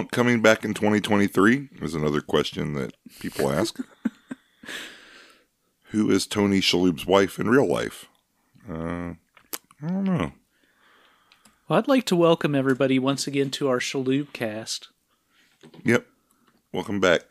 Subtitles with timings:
[0.00, 1.68] Monk coming back in 2023?
[1.82, 3.78] Is another question that people ask.
[5.90, 8.06] Who is Tony Shalhoub's wife in real life?
[8.66, 9.12] Uh,
[9.82, 10.32] I don't know.
[11.68, 14.88] Well, I'd like to welcome everybody once again to our Shalhoub cast.
[15.84, 16.06] Yep.
[16.72, 17.24] Welcome back.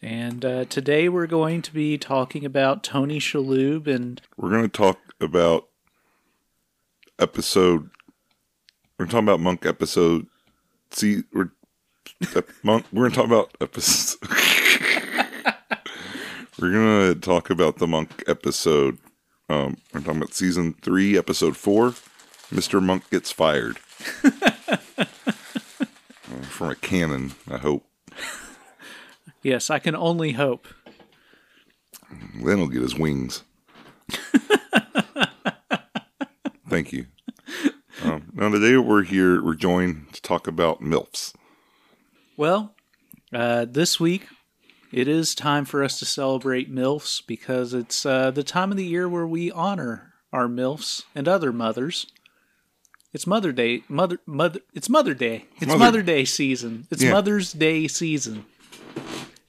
[0.00, 4.68] And uh, today we're going to be talking about Tony Shalhoub and We're going to
[4.68, 5.68] talk about
[7.18, 7.90] episode.
[8.98, 10.26] We're talking about Monk episode.
[10.90, 11.50] See, we're.
[12.20, 14.18] We're going to talk about episode.
[16.58, 18.98] we're going to talk about the Monk episode.
[19.48, 21.94] Um, we're talking about season three, episode four.
[22.50, 23.78] Mister Monk gets fired
[26.28, 27.32] Uh, from a cannon.
[27.48, 27.86] I hope.
[29.42, 30.66] yes, I can only hope.
[32.44, 33.44] Then he'll get his wings.
[36.68, 37.06] Thank you.
[38.02, 39.40] Um, now today we're here.
[39.42, 41.32] We're joined to talk about milfs.
[42.36, 42.74] Well,
[43.32, 44.26] uh, this week
[44.92, 48.84] it is time for us to celebrate MILFs because it's uh, the time of the
[48.84, 52.06] year where we honor our MILFs and other mothers.
[53.12, 54.60] It's Mother Day, Mother, Mother.
[54.74, 55.46] It's Mother Day.
[55.56, 56.86] It's Mother- Mother Day season.
[56.90, 57.12] It's Yeah.
[57.12, 58.44] Mother's Day season.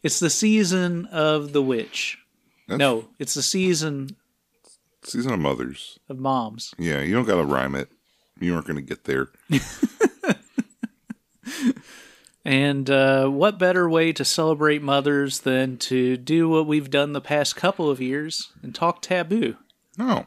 [0.04, 2.18] It's the season of the witch.
[2.68, 4.16] That's No, it's the season
[5.04, 6.00] season of mothers.
[6.10, 6.74] of moms.
[6.78, 7.90] Yeah, you don't got to rhyme it.
[8.40, 9.30] You aren't going to get there.
[12.48, 17.20] And uh, what better way to celebrate mothers than to do what we've done the
[17.20, 19.58] past couple of years and talk taboo?
[19.98, 20.24] No.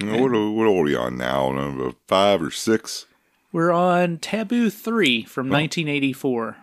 [0.00, 1.52] You know, what, what are we on now?
[1.52, 3.06] Number Five or six?
[3.52, 6.56] We're on Taboo 3 from 1984.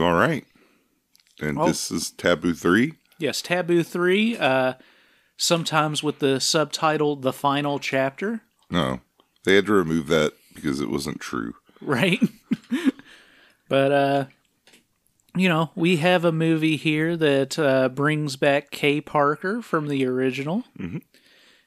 [0.00, 0.44] All right.
[1.40, 1.68] And Oh.
[1.68, 2.94] this is Taboo 3?
[3.18, 4.72] Yes, Taboo 3, uh,
[5.36, 8.40] sometimes with the subtitle The Final Chapter,
[8.70, 9.00] No.
[9.44, 11.54] They had to remove that because it wasn't true.
[11.80, 12.20] right?
[13.68, 14.24] but, uh,
[15.36, 20.06] you know, we have a movie here that uh, brings back Kay Parker from the
[20.06, 20.64] original.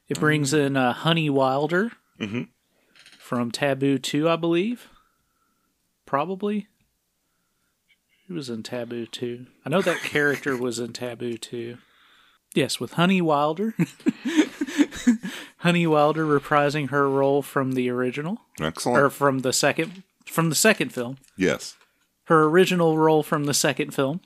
[0.07, 1.91] It brings in uh, Honey Wilder
[3.19, 4.89] from Taboo 2, I believe.
[6.05, 6.67] Probably.
[8.25, 9.45] She was in Taboo 2.
[9.65, 11.77] I know that character was in Taboo 2.
[12.55, 13.75] Yes, with Honey Wilder.
[15.57, 18.97] Honey Wilder reprising her role from the original Excellent.
[19.03, 21.17] or from the second from the second film.
[21.37, 21.75] yes.
[22.29, 24.21] Her original role from the second film.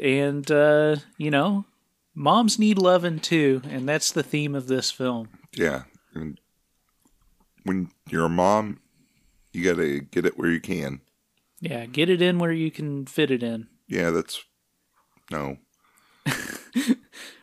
[0.00, 1.64] And uh, you know,
[2.14, 5.28] moms need loving too, and that's the theme of this film.
[5.54, 5.84] Yeah.
[6.14, 6.38] And
[7.64, 8.80] when you're a mom,
[9.52, 11.00] you got to get it where you can.
[11.60, 13.68] Yeah, get it in where you can fit it in.
[13.88, 14.44] Yeah, that's.
[15.30, 15.58] No.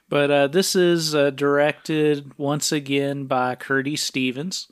[0.09, 4.67] But uh, this is uh, directed once again by Kirdy Stevens.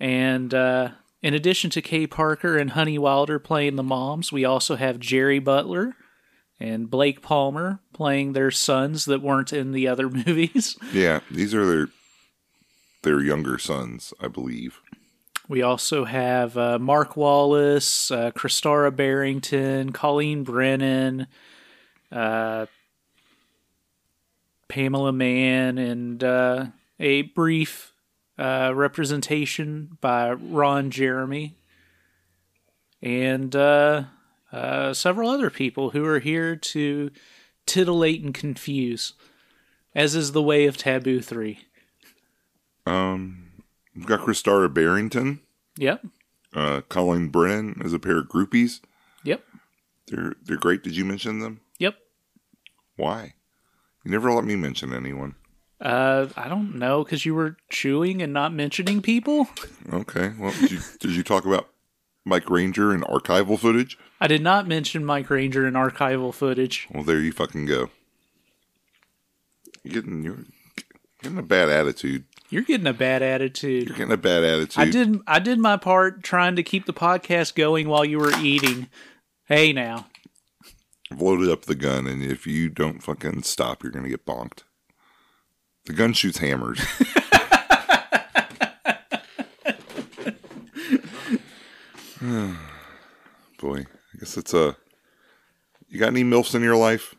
[0.00, 0.88] And uh,
[1.24, 5.38] in addition to Kay Parker and Honey Wilder playing the moms, we also have Jerry
[5.38, 5.96] Butler
[6.60, 10.76] and Blake Palmer playing their sons that weren't in the other movies.
[10.92, 11.88] Yeah, these are their
[13.04, 14.82] their younger sons, I believe.
[15.48, 21.26] We also have uh, Mark Wallace, uh, Kristara Barrington, Colleen Brennan,
[22.12, 22.66] uh,
[24.68, 26.66] Pamela Mann, and uh,
[27.00, 27.93] a brief
[28.38, 31.56] uh, representation by Ron Jeremy,
[33.02, 34.04] and uh,
[34.52, 37.10] uh, several other people who are here to
[37.66, 39.12] titillate and confuse,
[39.94, 41.58] as is the way of Taboo 3.
[42.86, 43.50] Um,
[43.94, 45.40] we've got Kristara Barrington,
[45.78, 46.04] Yep,
[46.54, 48.80] uh, Colleen Brennan as a pair of groupies.
[49.24, 49.42] yep,
[50.08, 50.82] They're they're great.
[50.82, 51.60] Did you mention them?
[51.78, 51.96] yep.
[52.96, 53.34] Why?
[54.04, 55.34] You never let me mention anyone.
[55.80, 59.48] Uh, I don't know because you were chewing and not mentioning people.
[59.92, 60.32] Okay.
[60.38, 61.68] Well, did you, did you talk about
[62.24, 63.98] Mike Ranger and archival footage?
[64.20, 66.88] I did not mention Mike Ranger and archival footage.
[66.92, 67.90] Well, there you fucking go.
[69.82, 70.44] You're getting you're
[71.22, 72.24] getting a bad attitude.
[72.48, 73.88] You're getting a bad attitude.
[73.88, 74.80] You're getting a bad attitude.
[74.80, 78.32] I did I did my part trying to keep the podcast going while you were
[78.40, 78.88] eating.
[79.44, 80.06] Hey now.
[81.12, 84.62] I've loaded up the gun, and if you don't fucking stop, you're gonna get bonked.
[85.86, 86.80] The gun shoots hammers.
[93.60, 94.76] boy, I guess it's a.
[95.88, 97.14] You got any milfs in your life?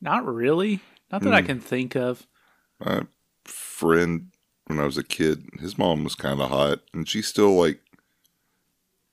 [0.00, 0.80] Not really.
[1.10, 1.46] Not that I Hmm.
[1.46, 2.26] can think of.
[2.84, 3.02] My
[3.44, 4.30] friend,
[4.66, 7.80] when I was a kid, his mom was kind of hot, and she's still like,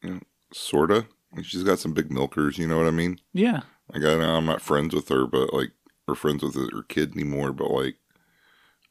[0.02, 0.20] you know,
[0.52, 1.08] sorta.
[1.42, 2.58] She's got some big milkers.
[2.58, 3.20] You know what I mean?
[3.34, 3.62] Yeah.
[3.92, 5.72] Like I know I'm not friends with her, but like
[6.08, 7.52] we're friends with her kid anymore.
[7.54, 7.96] But like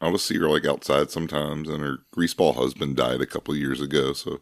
[0.01, 3.81] I'll just see her like outside sometimes, and her greaseball husband died a couple years
[3.81, 4.13] ago.
[4.13, 4.41] So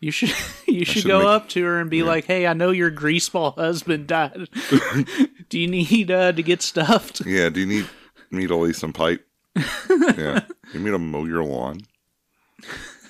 [0.00, 0.30] You should
[0.66, 2.90] you should, should go make- up to her and be like, "Hey, I know your
[2.90, 4.48] greaseball husband died.
[5.48, 7.88] Do you need uh, to get stuffed?" yeah, do you need
[8.30, 9.24] me to lay some pipe?
[9.56, 10.40] yeah,
[10.74, 11.80] you need to mow your lawn.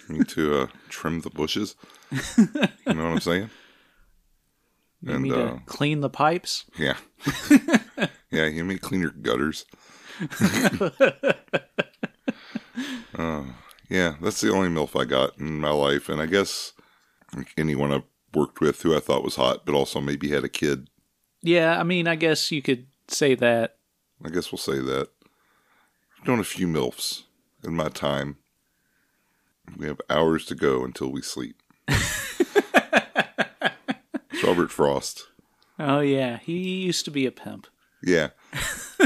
[0.09, 1.75] You need to uh, trim the bushes.
[2.13, 2.47] You
[2.95, 3.51] know what I'm saying?
[5.03, 6.65] You And need to uh, clean the pipes.
[6.79, 6.95] yeah,
[8.31, 9.65] yeah, you to clean your gutters.
[13.17, 13.45] uh,
[13.89, 16.73] yeah, that's the only milf I got in my life, and I guess
[17.57, 18.03] anyone I've
[18.35, 20.89] worked with who I thought was hot, but also maybe had a kid.
[21.43, 23.77] Yeah, I mean, I guess you could say that.
[24.25, 25.09] I guess we'll say that.
[26.19, 27.23] I've done a few milfs
[27.65, 28.39] in my time.
[29.77, 31.63] We have hours to go until we sleep.
[34.39, 35.27] It's Robert Frost.
[35.81, 37.67] Oh yeah, he used to be a pimp.
[38.03, 38.29] Yeah.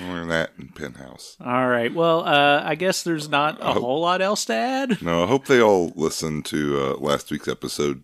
[0.00, 1.36] Learn that in Penthouse.
[1.40, 1.92] All right.
[1.94, 3.80] Well, uh, I guess there's not a Oh.
[3.80, 7.48] whole lot else to add, No, I hope they all listened to uh, last week's
[7.48, 8.02] episode.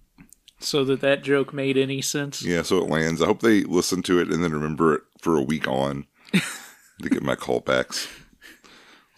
[0.60, 2.42] so that that joke made any sense.
[2.42, 3.22] Yeah, so it lands.
[3.22, 7.08] I hope they listen to it and then remember it for a week on to
[7.08, 8.08] get my callbacks.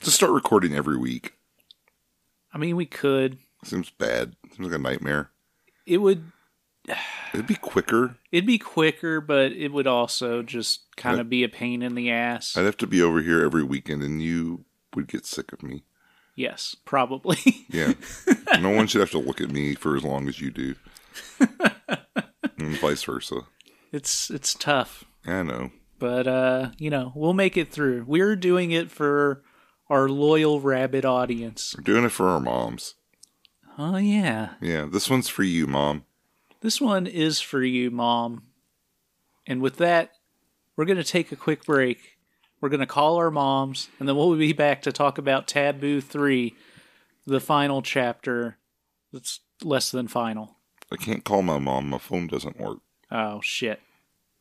[0.00, 1.35] Just start recording every week.
[2.53, 3.38] I mean, we could.
[3.64, 4.37] Seems bad.
[4.55, 5.31] Seems like a nightmare.
[5.87, 6.31] It would.
[7.33, 8.17] It'd be quicker.
[8.33, 12.11] It'd be quicker, but it would also just kind of be a pain in the
[12.11, 12.57] ass.
[12.57, 14.65] I'd have to be over here every weekend and you
[14.95, 15.85] would get sick of me.
[16.35, 17.39] yes, probably.
[17.71, 17.93] Yeah.
[18.61, 20.75] no one should have to look at me for as long as you do.
[22.59, 23.43] and vice versa.
[23.93, 25.05] it's it's tough.
[25.27, 25.71] I know.
[25.99, 29.43] but uh you know we'll make it through we're doing it for
[29.89, 32.95] our loyal rabbit audience We're doing it for our moms.
[33.79, 36.05] oh yeah Yeah, this one's for you, mom.
[36.61, 38.45] This one is for you mom.
[39.47, 40.12] And with that
[40.77, 42.17] we're going to take a quick break.
[42.61, 46.01] We're going to call our moms and then we'll be back to talk about taboo
[46.01, 46.55] 3
[47.27, 48.57] the final chapter
[49.12, 50.57] that's less than final.
[50.91, 51.91] I can't call my mom.
[51.91, 52.79] My phone doesn't work.
[53.11, 53.81] oh shit.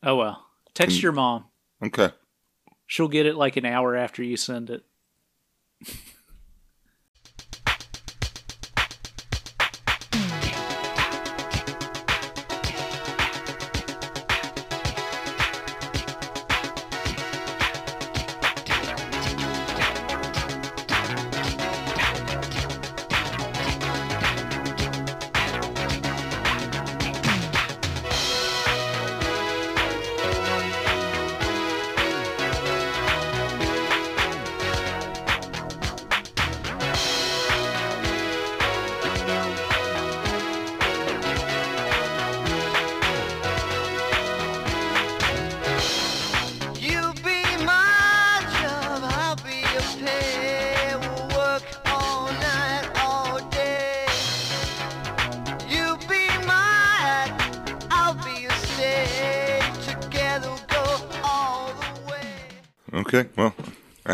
[0.02, 0.46] Oh well.
[0.74, 1.44] Text Can- your mom.
[1.84, 2.10] Okay.
[2.86, 4.84] she'll get it like an hour after you send it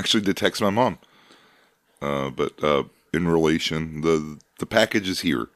[0.06, 0.98] actually did text my mom.
[2.00, 5.48] Uh, but uh, in relation, the the package is here.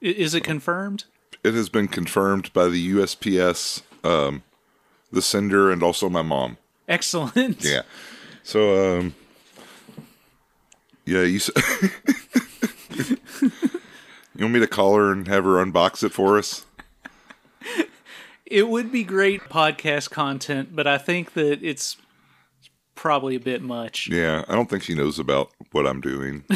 [0.00, 1.04] Is it confirmed
[1.42, 4.44] It has been confirmed by the USPS, um,
[5.10, 6.58] the sender, and also my mom.
[6.88, 7.82] excellent Yeah.
[8.44, 9.14] So, um,
[11.04, 11.36] yeah, you.
[11.36, 11.50] s-
[13.10, 16.64] you want me to call her and have her unbox it for us?
[18.46, 21.96] It would be great podcast content, but I think that it's
[23.00, 24.08] probably a bit much.
[24.08, 26.44] Yeah, I don't think she knows about what I'm doing.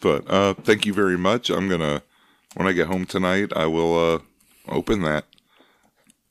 [0.00, 1.50] but uh, thank you very much.
[1.50, 2.02] I'm gonna
[2.54, 4.20] when I get home tonight, I will uh,
[4.68, 5.24] open that,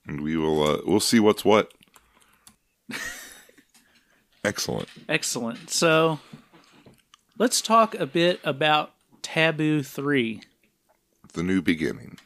[0.07, 1.73] and we will uh, we'll see what's what.
[4.45, 4.87] Excellent.
[5.09, 5.69] Excellent.
[5.69, 6.19] So
[7.37, 10.41] let's talk a bit about Taboo 3,
[11.33, 12.17] The new beginning,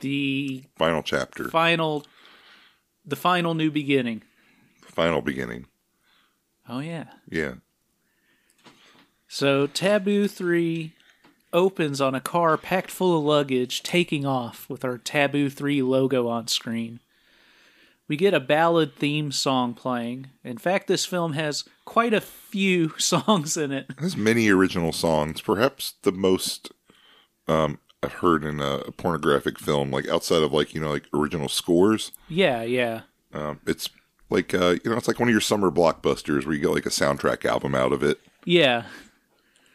[0.00, 2.06] the final chapter, final
[3.04, 4.22] the final new beginning.
[4.82, 5.66] final beginning.
[6.68, 7.06] Oh yeah.
[7.28, 7.54] Yeah.
[9.28, 10.92] So Taboo 3
[11.52, 16.28] opens on a car packed full of luggage taking off with our Taboo 3 logo
[16.28, 17.00] on screen.
[18.08, 20.26] we get a ballad theme song playing.
[20.44, 23.86] In fact, this film has quite a few songs in it.
[23.98, 26.70] There's many original songs, perhaps the most
[27.48, 31.48] um, I've heard in a pornographic film, like outside of like you know like original
[31.48, 32.12] scores.
[32.28, 33.02] Yeah, yeah.
[33.32, 33.88] Um, it's
[34.28, 36.86] like uh, you know it's like one of your summer blockbusters where you get like
[36.86, 38.18] a soundtrack album out of it.
[38.44, 38.84] Yeah.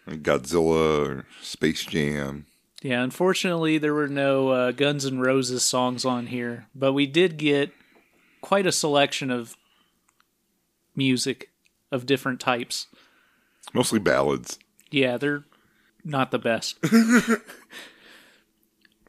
[0.05, 2.45] Like Godzilla, or Space Jam.
[2.81, 7.37] Yeah, unfortunately, there were no uh, Guns N' Roses songs on here, but we did
[7.37, 7.71] get
[8.41, 9.55] quite a selection of
[10.95, 11.49] music
[11.91, 12.87] of different types.
[13.73, 14.59] Mostly ballads.
[14.91, 15.43] Yeah, they're
[16.03, 16.77] not the best.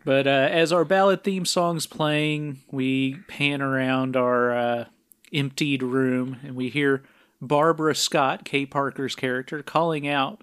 [0.05, 4.85] but uh, as our ballad theme song's playing, we pan around our uh,
[5.33, 7.02] emptied room and we hear
[7.40, 10.43] Barbara Scott, Kay Parker's character, calling out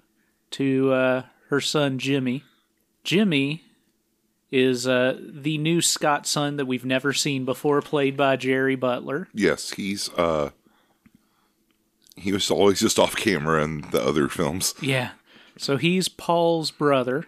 [0.52, 2.42] to uh, her son Jimmy.
[3.04, 3.62] Jimmy
[4.50, 9.28] is uh, the new Scott son that we've never seen before, played by Jerry Butler.
[9.34, 10.50] Yes, he's uh,
[12.16, 14.74] he was always just off camera in the other films.
[14.80, 15.10] Yeah.
[15.58, 17.26] So he's Paul's brother.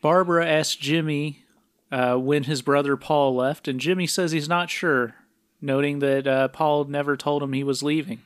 [0.00, 1.44] Barbara asks Jimmy
[1.90, 5.14] uh, when his brother Paul left, and Jimmy says he's not sure,
[5.60, 8.22] noting that uh, Paul never told him he was leaving.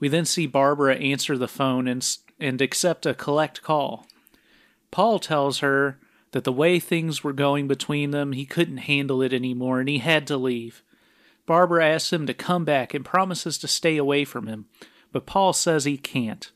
[0.00, 2.06] We then see Barbara answer the phone and,
[2.38, 4.06] and accept a collect call.
[4.90, 5.98] Paul tells her
[6.32, 9.98] that the way things were going between them, he couldn't handle it anymore and he
[9.98, 10.82] had to leave.
[11.46, 14.66] Barbara asks him to come back and promises to stay away from him,
[15.12, 16.50] but Paul says he can't.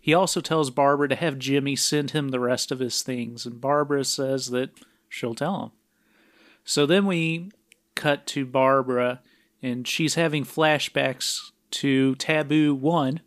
[0.00, 3.60] He also tells Barbara to have Jimmy send him the rest of his things, and
[3.60, 4.70] Barbara says that
[5.08, 5.70] she'll tell him.
[6.64, 7.50] So then we
[7.94, 9.20] cut to Barbara,
[9.62, 13.20] and she's having flashbacks to Taboo One,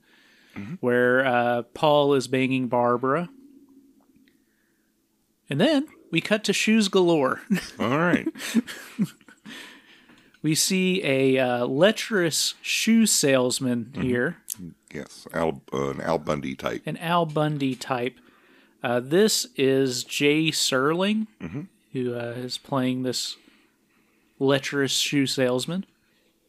[0.80, 3.30] where uh, Paul is banging Barbara.
[5.50, 7.42] And then we cut to Shoes Galore.
[7.80, 8.28] All right.
[10.42, 14.38] we see a uh, lecherous shoe salesman here.
[14.94, 16.82] Yes, Al, uh, an Al Bundy type.
[16.86, 18.16] an Al Bundy type.
[18.84, 21.28] Uh, this is Jay Serling,
[21.94, 23.38] who uh, is playing this
[24.40, 25.86] lecherous shoe salesman.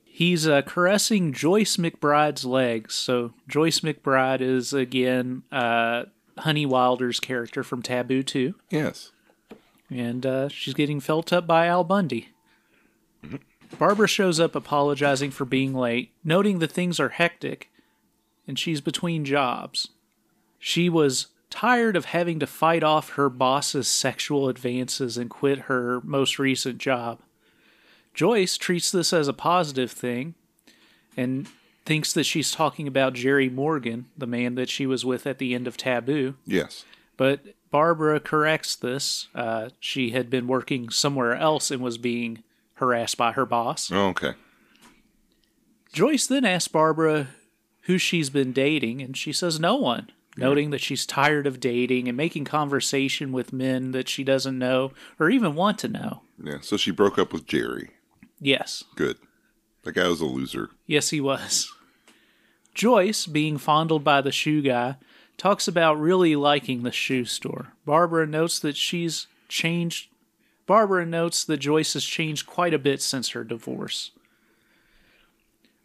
[0.04, 2.94] He's uh, caressing Joyce McBride's legs.
[2.94, 6.04] So Joyce McBride is again uh,
[6.38, 9.11] Honey Wilder's character from Taboo 2, Yes.
[9.90, 12.28] and uh, she's getting felt up by Al Bundy.
[13.78, 17.70] Barbara shows up apologizing for being late, noting that things are hectic,
[18.52, 19.88] and she's between jobs.
[20.59, 26.02] She was tired of having to fight off her boss's sexual advances and quit her
[26.02, 27.21] most recent job.
[28.12, 30.35] Joyce treats this as a positive thing
[31.16, 31.49] and
[31.87, 35.54] thinks that she's talking about Jerry Morgan, the man that she was with at the
[35.54, 36.35] end of Taboo.
[36.44, 36.85] Yes.
[37.16, 37.40] But
[37.71, 39.28] Barbara corrects this.
[39.35, 42.42] Uh, she had been working somewhere else and was being
[42.75, 43.90] harassed by her boss.
[43.90, 44.35] Oh, okay.
[45.94, 47.28] Joyce then asks Barbara
[47.82, 52.08] who she's been dating, and she says no one, noting that she's tired of dating
[52.08, 56.22] and making conversation with men that she doesn't know or even want to know.
[56.42, 56.58] Yeah.
[56.60, 57.90] So she broke up with Jerry.
[58.40, 59.18] Yes, Good.
[59.84, 60.70] That guy was a loser.
[60.86, 61.72] yes, he was.
[62.74, 64.96] Joyce, being fondled by the shoe guy,
[65.36, 67.72] talks about really liking the shoe store.
[67.84, 70.08] Barbara notes that she's changed.
[70.66, 74.12] Barbara notes that Joyce has changed quite a bit since her divorce.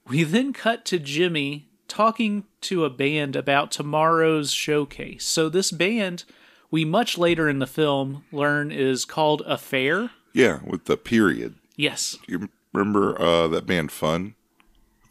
[0.08, 5.26] We then cut to Jimmy talking to a band about tomorrow's showcase.
[5.26, 6.24] So, this band,
[6.72, 10.12] we much later in the film learn is called Affair.
[10.34, 11.56] Yeah, with the period.
[11.76, 12.18] Yes.
[12.28, 14.36] You remember uh, that band Fun?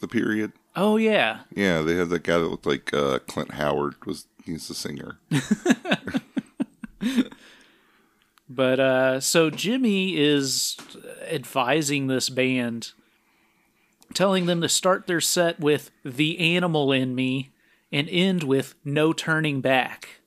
[0.01, 0.53] The period.
[0.75, 1.41] Oh, yeah.
[1.55, 3.95] Yeah, they had that guy that looked like uh, Clint Howard.
[4.05, 5.19] Was he's the singer?
[8.49, 10.77] But uh, so Jimmy is
[11.29, 12.93] advising this band,
[14.15, 17.51] telling them to start their set with The Animal in Me
[17.93, 20.21] and end with No Turning Back.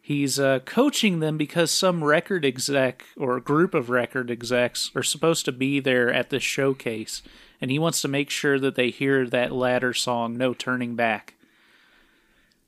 [0.00, 5.44] He's uh, coaching them because some record exec or group of record execs are supposed
[5.44, 7.22] to be there at this showcase,
[7.60, 11.34] and he wants to make sure that they hear that latter song, No Turning Back.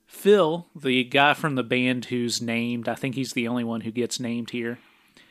[0.06, 3.90] Phil, the guy from the band who's named, I think he's the only one who
[3.90, 4.78] gets named here,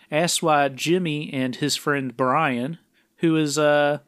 [0.09, 2.79] asks why Jimmy and his friend Brian,
[3.17, 3.99] who is uh,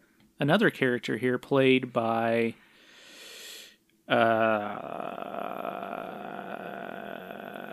[0.42, 2.56] another character here played by.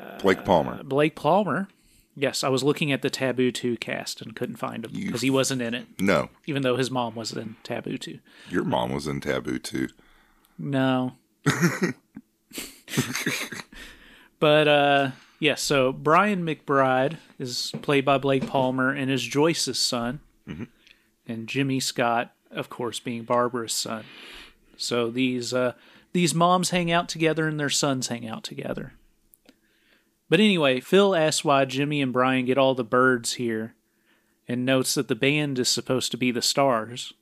[0.08, 0.82] Uh, Blake Palmer.
[0.84, 1.68] Blake Palmer.
[2.14, 5.30] Yes, I was looking at the Taboo 2 cast and couldn't find him because he
[5.30, 8.18] wasn't in it, No, even though his mom was in Taboo 2.
[8.50, 9.88] your mom was in Taboo 2.
[10.58, 11.12] No.
[14.40, 20.18] but uh yeah, so Brian McBride is played by Blake Palmer and is Joyce's son.
[21.28, 24.04] and Jimmy Scott, of course, being Barbara's son.
[24.76, 25.72] So these uh,
[26.12, 28.94] these moms hang out together and their sons hang out together.
[30.28, 33.74] But anyway, Phil asks why Jimmy and Brian get all the birds here
[34.46, 37.12] and notes that the band is supposed to be the stars.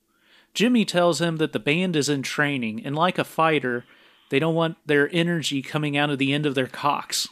[0.55, 3.85] Jimmy tells him that the band is in training, and like a fighter,
[4.31, 7.29] they don't want their energy coming out of the end of their cocks.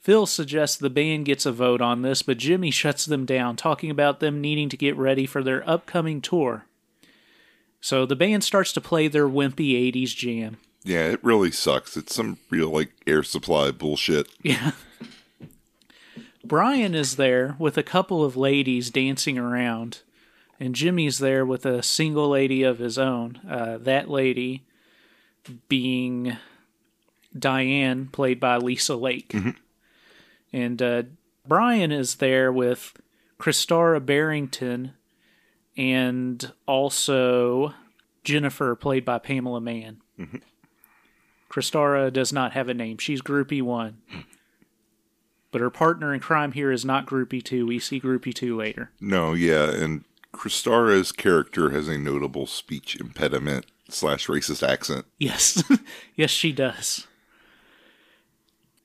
[0.00, 3.90] Phil suggests the band gets a vote on this, but Jimmy shuts them down, talking
[3.90, 6.64] about them needing to get ready for their upcoming tour.
[7.82, 10.56] So the band starts to play their wimpy 80s jam.
[10.84, 11.96] Yeah, it really sucks.
[11.96, 14.28] It's some real like air supply bullshit.
[14.42, 14.72] Yeah.
[16.44, 20.00] Brian is there with a couple of ladies dancing around,
[20.58, 23.38] and Jimmy's there with a single lady of his own.
[23.48, 24.64] Uh, that lady
[25.68, 26.38] being
[27.38, 29.34] Diane, played by Lisa Lake.
[30.52, 31.02] And uh,
[31.46, 32.94] Brian is there with
[33.38, 34.94] Kristara Barrington
[35.76, 37.74] and also
[38.24, 40.02] Jennifer, played by Pamela Mann.
[41.50, 42.98] Kristara does not have a name.
[42.98, 43.96] She's Groupie 1.
[45.50, 47.66] But her partner in crime here is not Groupie 2.
[47.66, 48.92] We see Groupie 2 later.
[49.00, 55.06] No, yeah, and Kristara's character has a notable speech impediment slash racist accent.
[55.18, 55.62] Yes.
[56.14, 57.08] yes, she does.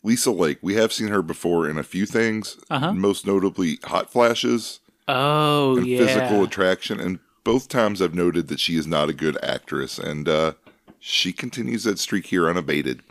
[0.06, 2.94] Lisa Lake, we have seen her before in a few things, Uh-huh.
[2.94, 6.06] most notably Hot Flashes Oh, and yeah.
[6.06, 10.28] Physical Attraction, and both times I've noted that she is not a good actress, and
[10.30, 10.54] uh,
[11.00, 13.02] she continues that streak here unabated.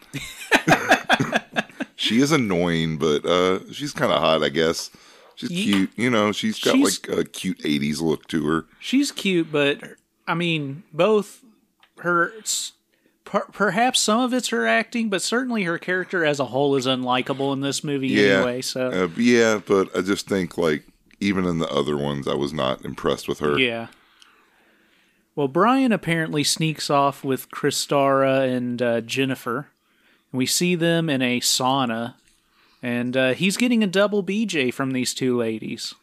[1.97, 4.91] she is annoying, but uh, she's kind of hot, I guess.
[5.37, 6.33] She's cute, you know.
[6.33, 8.67] She's got She's- like a cute '80s look to her.
[8.81, 9.81] She's cute, but
[10.29, 11.41] I mean, both
[11.99, 12.33] her.
[13.25, 16.87] Per, perhaps some of it's her acting, but certainly her character as a whole is
[16.87, 18.61] unlikable in this movie Yeah, anyway.
[18.63, 20.85] So uh, yeah, but I just think like
[21.21, 23.59] even in the other ones, I was not impressed with her.
[23.59, 23.89] Yeah.
[25.37, 29.69] Well, Brian apparently sneaks off with Kristara and uh, Jennifer.
[30.31, 32.15] And we see them in a sauna,
[32.83, 35.95] and uh, he's getting a double BJ from these two ladies.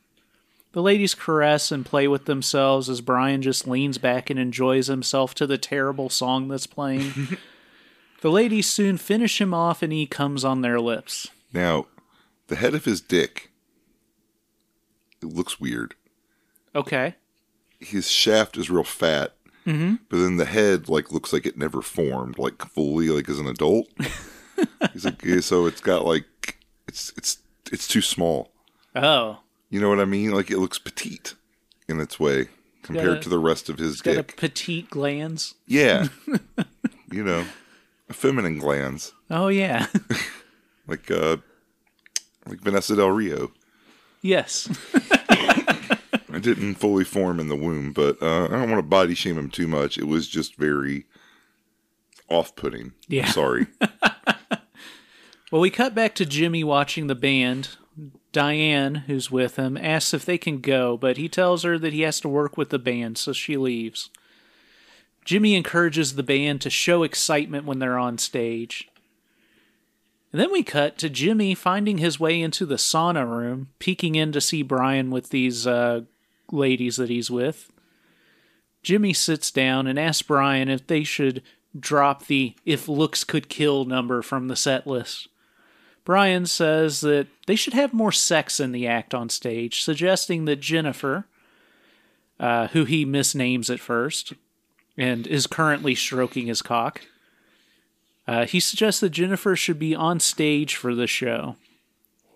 [0.73, 5.35] The ladies caress and play with themselves as Brian just leans back and enjoys himself
[5.35, 7.37] to the terrible song that's playing.
[8.21, 11.27] the ladies soon finish him off, and he comes on their lips.
[11.53, 11.87] Now,
[12.47, 13.51] the head of his dick,
[15.21, 15.95] it looks weird.
[16.73, 17.15] Okay.
[17.79, 19.33] His shaft is real fat,
[19.65, 19.95] mm-hmm.
[20.09, 23.47] but then the head like looks like it never formed, like fully, like as an
[23.47, 23.87] adult.
[24.93, 27.39] He's like, so it's got like it's it's
[27.71, 28.51] it's too small.
[28.95, 29.39] Oh.
[29.71, 30.29] You know what I mean?
[30.31, 31.33] Like it looks petite
[31.89, 32.49] in its way
[32.83, 34.37] compared a- to the rest of his Got a dick.
[34.37, 35.55] petite glands.
[35.65, 36.09] Yeah,
[37.11, 37.45] you know,
[38.11, 39.87] feminine glands Oh, yeah.
[40.87, 41.37] like uh
[42.45, 43.51] like Vanessa Del Rio.
[44.21, 44.69] yes.
[46.33, 49.37] It didn't fully form in the womb, but uh, I don't want to body shame
[49.37, 49.97] him too much.
[49.97, 51.05] It was just very
[52.29, 52.93] off-putting.
[53.09, 53.25] Yeah.
[53.27, 53.67] Sorry.
[55.51, 57.69] Well, we cut back to Jimmy watching the band.
[58.31, 62.01] Diane, who's with him, asks if they can go, but he tells her that he
[62.01, 64.09] has to work with the band, so she leaves.
[65.25, 68.87] Jimmy encourages the band to show excitement when they're on stage.
[70.31, 74.31] And then we cut to Jimmy finding his way into the sauna room, peeking in
[74.31, 76.01] to see Brian with these uh,
[76.51, 77.71] ladies that he's with.
[78.81, 81.43] Jimmy sits down and asks Brian if they should
[81.77, 85.27] drop the if looks could kill number from the set list.
[86.03, 90.59] Brian says that they should have more sex in the act on stage, suggesting that
[90.59, 91.25] Jennifer,
[92.39, 94.33] uh, who he misnames at first
[94.97, 97.01] and is currently stroking his cock,
[98.27, 101.55] uh, he suggests that Jennifer should be on stage for the show.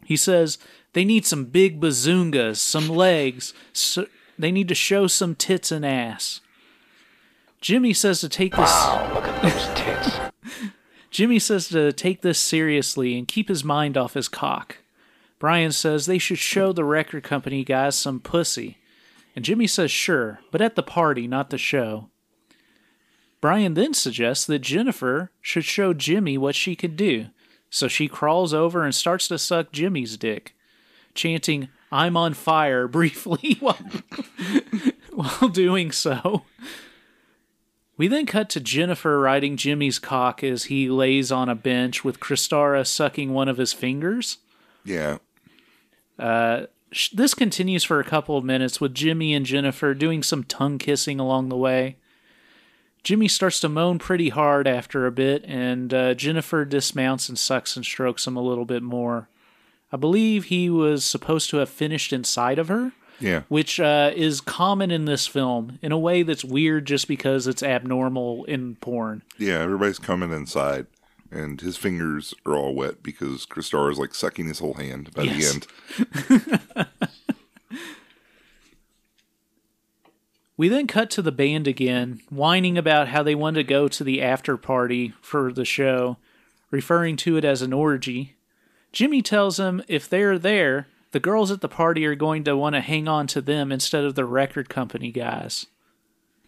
[0.03, 0.57] He says
[0.93, 4.05] they need some big bazoongas, some legs, so
[4.37, 6.41] they need to show some tits and ass.
[7.61, 8.69] Jimmy says to take this.
[8.69, 10.19] Wow, Look at those tits.
[11.15, 14.79] Jimmy says to take this seriously and keep his mind off his cock.
[15.39, 18.79] Brian says they should show the record company guys some pussy.
[19.33, 22.09] And Jimmy says sure, but at the party, not the show.
[23.39, 27.27] Brian then suggests that Jennifer should show Jimmy what she could do.
[27.69, 30.53] So she crawls over and starts to suck Jimmy's dick,
[31.13, 33.79] chanting, I'm on fire briefly while,
[35.13, 36.43] while doing so.
[37.97, 42.19] We then cut to Jennifer riding Jimmy's cock as he lays on a bench with
[42.19, 44.39] Kristara sucking one of his fingers.
[44.83, 45.17] Yeah.
[46.91, 50.77] Sh- This continues for a couple of minutes with Jimmy and Jennifer doing some tongue
[50.77, 51.95] kissing along the way.
[53.03, 57.75] Jimmy starts to moan pretty hard after a bit, and uh, Jennifer dismounts and sucks
[57.75, 59.29] and strokes him a little bit more.
[59.91, 63.43] I believe he was supposed to have finished inside of her, Yeah.
[63.47, 67.63] which uh, is common in this film in a way that's weird just because it's
[67.63, 69.21] abnormal in porn.
[69.37, 70.87] Yeah, everybody's coming inside,
[71.31, 75.23] and his fingers are all wet because Christar is like sucking his whole hand by
[75.23, 75.59] Yes.
[75.97, 76.07] the
[76.77, 76.87] end.
[80.57, 84.03] We then cut to the band again, whining about how they wanted to go to
[84.05, 86.15] the after party for the show,
[86.71, 88.35] referring to it as an orgy.
[88.93, 92.75] Jimmy tells them if they're there, the girls at the party are going to want
[92.75, 95.65] to hang on to them instead of the record company guys.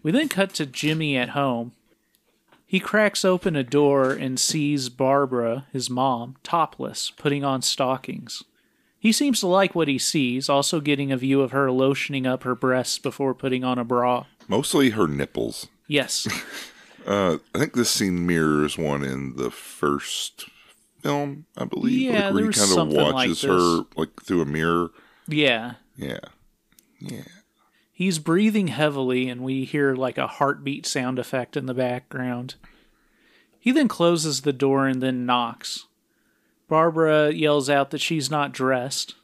[0.03, 1.71] We then cut to Jimmy at home.
[2.65, 8.43] He cracks open a door and sees Barbara, his mom, topless, putting on stockings.
[8.99, 12.43] He seems to like what he sees, also getting a view of her lotioning up
[12.43, 14.25] her breasts before putting on a bra.
[14.49, 15.67] Mostly her nipples.
[15.87, 16.27] Yes.
[17.05, 20.49] Uh, I think this scene mirrors one in the first
[21.01, 21.99] film, I believe.
[22.01, 23.51] Yeah, like, where there he was kind of something like watches this.
[23.51, 24.91] her like through a mirror.
[25.27, 25.73] yeah.
[25.95, 26.19] Yeah,
[26.99, 27.23] yeah.
[27.91, 32.53] He's breathing heavily, and we hear like a heartbeat sound effect in the background.
[33.59, 35.87] He then closes the door and then knocks.
[36.69, 39.15] Barbara yells out that she's not dressed.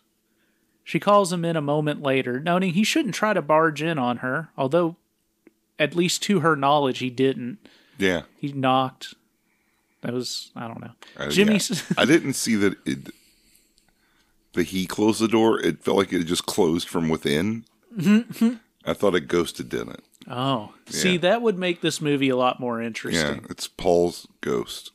[0.83, 4.17] She calls him in a moment later, noting he shouldn't try to barge in on
[4.17, 4.95] her, although,
[5.77, 7.59] at least to her knowledge, he didn't.
[7.97, 8.23] Yeah.
[8.37, 9.13] He knocked.
[10.03, 10.91] That was, I don't know.
[11.17, 11.53] Uh, Jimmy.
[11.69, 11.77] yeah.
[11.97, 13.09] I didn't see that it.
[14.53, 15.59] That he closed the door.
[15.59, 17.65] It felt like it just closed from within.
[17.97, 18.53] Mm-hmm.
[18.85, 20.03] I thought it ghosted didn't.
[20.29, 23.35] oh, see, that would make this movie a lot more interesting.
[23.41, 24.91] Yeah, it's Paul's ghost.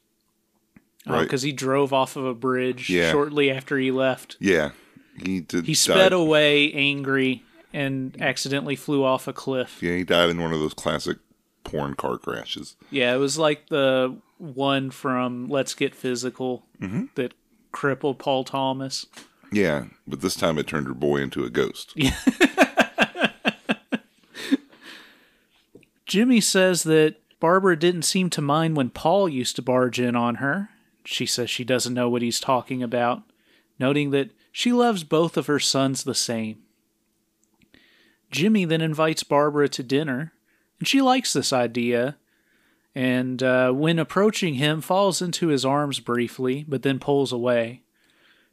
[1.07, 1.23] right.
[1.23, 3.11] because he drove off of a bridge Yeah.
[3.11, 4.37] shortly after he left.
[4.39, 4.71] Yeah,
[5.17, 5.65] he did.
[5.67, 7.43] He died- sped away angry
[7.73, 9.79] and accidentally flew off a cliff.
[9.83, 11.19] Yeah, he died in one of those classic
[11.65, 12.77] porn car crashes.
[12.91, 17.05] Yeah, it was like the one from Let's Get Physical Mm-hmm.
[17.17, 17.35] that
[17.73, 19.07] crippled Paul Thomas.
[19.53, 21.95] Yeah, but this time it turned her boy into a ghost.
[26.07, 30.37] Jimmy says that Barbara didn't seem to mind when Paul used to barge in on
[30.37, 30.71] her.
[31.05, 33.23] She says she doesn't know what he's talking about,
[33.79, 36.59] noting that she loves both of her sons the same.
[38.31, 40.33] Jimmy then invites Barbara to dinner,
[40.79, 42.17] and she likes this idea,
[42.95, 47.83] and uh, when approaching him, falls into his arms briefly, but then pulls away.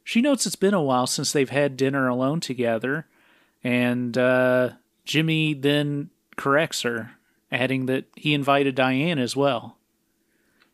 [0.04, 3.06] She notes it's been a while since they've had dinner alone together,
[3.64, 4.70] and uh,
[5.04, 7.12] Jimmy then corrects her,
[7.50, 9.78] adding that he invited Diane as well.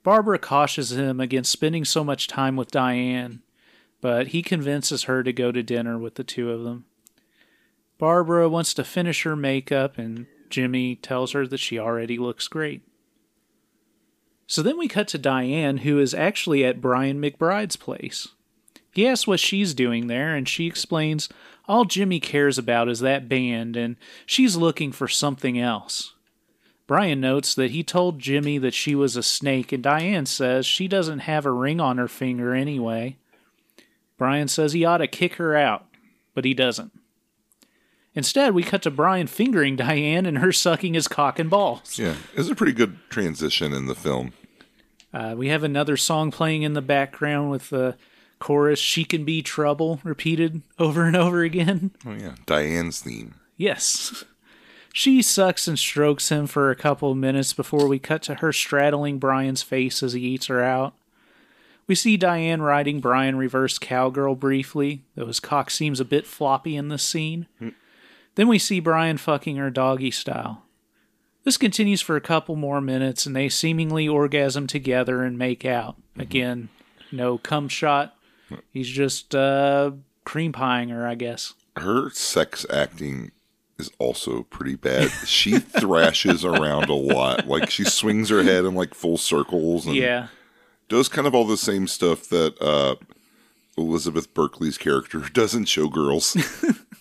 [0.03, 3.41] Barbara cautions him against spending so much time with Diane,
[4.01, 6.85] but he convinces her to go to dinner with the two of them.
[7.99, 12.83] Barbara wants to finish her makeup, and Jimmy tells her that she already looks great.
[14.53, 18.29] So then we cut to Diane, who is actually at Brian McBride's place.
[18.93, 21.31] He asks what she's doing there, and she explains
[21.67, 26.13] all Jimmy cares about is that band, and she's looking for something else.
[26.87, 30.87] Brian notes that he told Jimmy that she was a snake, and Diane says she
[30.87, 33.17] doesn't have a ring on her finger anyway.
[34.19, 35.87] Brian says he ought to kick her out,
[36.35, 36.93] but he doesn't.
[38.15, 41.99] Instead, we cut to Brian fingering Diane and her sucking his cock and balls.
[41.99, 44.35] Yeah, it's a pretty good transition in the film.
[45.13, 47.97] Uh, we have another song playing in the background with the
[48.39, 51.93] chorus She Can Be Trouble repeated over and over again.
[52.07, 53.35] Oh yeah, Diane's theme.
[53.57, 54.25] Yes.
[54.95, 58.53] She sucks and strokes him for a couple of minutes before we cut to her
[58.53, 60.93] straddling Brian's face as he eats her out.
[61.87, 66.77] We see Diane riding Brian reverse cowgirl briefly, though his cock seems a bit floppy
[66.77, 67.47] in this scene.
[68.35, 70.65] Then we see Brian fucking her doggy style.
[71.45, 75.97] This continues for a couple more minutes, and they seemingly orgasm together and make out.
[76.17, 76.69] Again,
[77.11, 78.15] no cum shot.
[78.73, 79.93] He's just uh,
[80.25, 81.55] cream pieing her, I guess.
[81.77, 83.33] Her sex acting
[83.79, 85.11] is also pretty bad.
[85.27, 87.49] She thrashes around a lot.
[87.49, 90.29] Like she swings her head in like full circles and Yeah.
[90.89, 92.97] does kind of all the same stuff that uh,
[93.77, 96.37] Elizabeth Berkley's character does in Showgirls.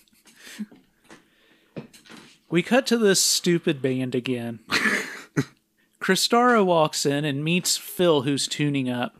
[2.52, 4.58] We cut to this stupid band again.
[6.00, 9.16] Kristara walks in and meets Phil, who's tuning up.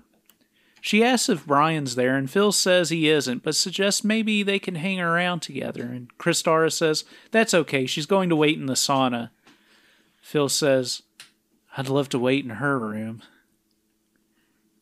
[0.83, 4.75] She asks if Brian's there, and Phil says he isn't, but suggests maybe they can
[4.75, 5.85] hang around together.
[5.85, 9.31] And Kristara says that's okay, she's going to wait in the sauna.
[10.21, 11.01] Phil says,
[11.75, 13.23] I'd love to wait in her room.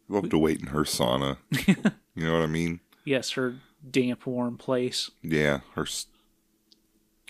[0.09, 1.37] Love to wait in her sauna.
[2.17, 2.81] You know what I mean?
[3.05, 3.55] Yes, her
[3.89, 5.13] damp, warm place.
[5.23, 5.87] Yeah, her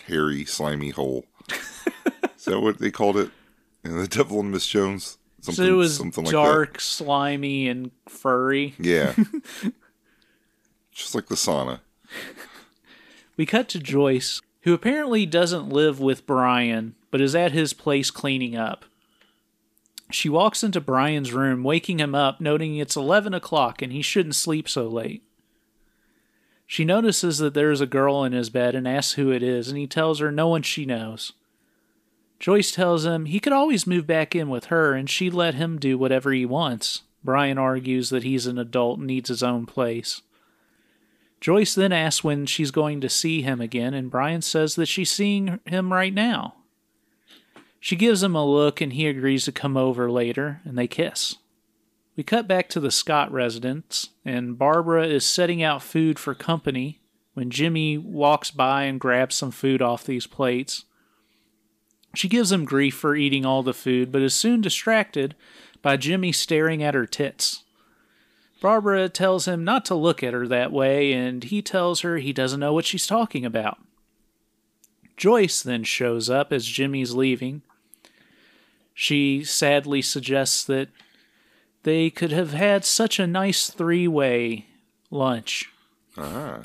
[0.07, 1.25] hairy, slimy hole.
[2.35, 3.29] Is that what they called it?
[3.83, 5.17] In the Devil and Miss Jones?
[5.41, 8.75] So it was something like dark, slimy, and furry.
[8.77, 9.15] Yeah.
[10.91, 11.79] Just like the sauna.
[13.37, 14.39] We cut to Joyce.
[14.61, 18.85] who apparently doesn't live with Brian, but is at his place cleaning up.
[20.11, 24.35] She walks into Brian's room, waking him up, noting it's 11 o'clock and he shouldn't
[24.35, 25.23] sleep so late.
[26.71, 29.67] She notices that there is a girl in his bed and asks who it is,
[29.67, 31.33] and he tells her no one she knows.
[32.39, 35.77] Joyce tells him he could always move back in with her and she'd let him
[35.77, 37.01] do whatever he wants.
[37.25, 40.21] Brian argues that he's an adult and needs his own place.
[41.41, 45.11] Joyce then asks when she's going to see him again, and Brian says that she's
[45.11, 46.55] seeing him right now.
[47.81, 51.35] She gives him a look and he agrees to come over later, and they kiss.
[52.15, 56.99] We cut back to the Scott residence, and Barbara is setting out food for company
[57.33, 60.85] when Jimmy walks by and grabs some food off these plates.
[62.13, 65.35] She gives him grief for eating all the food, but is soon distracted
[65.81, 67.63] by Jimmy staring at her tits.
[68.59, 72.33] Barbara tells him not to look at her that way, and he tells her he
[72.33, 73.79] doesn't know what she's talking about.
[75.15, 77.61] Joyce then shows up as Jimmy's leaving.
[78.93, 80.89] She sadly suggests that
[81.83, 84.67] they could have had such a nice three way
[85.09, 85.69] lunch.
[86.17, 86.61] Ah.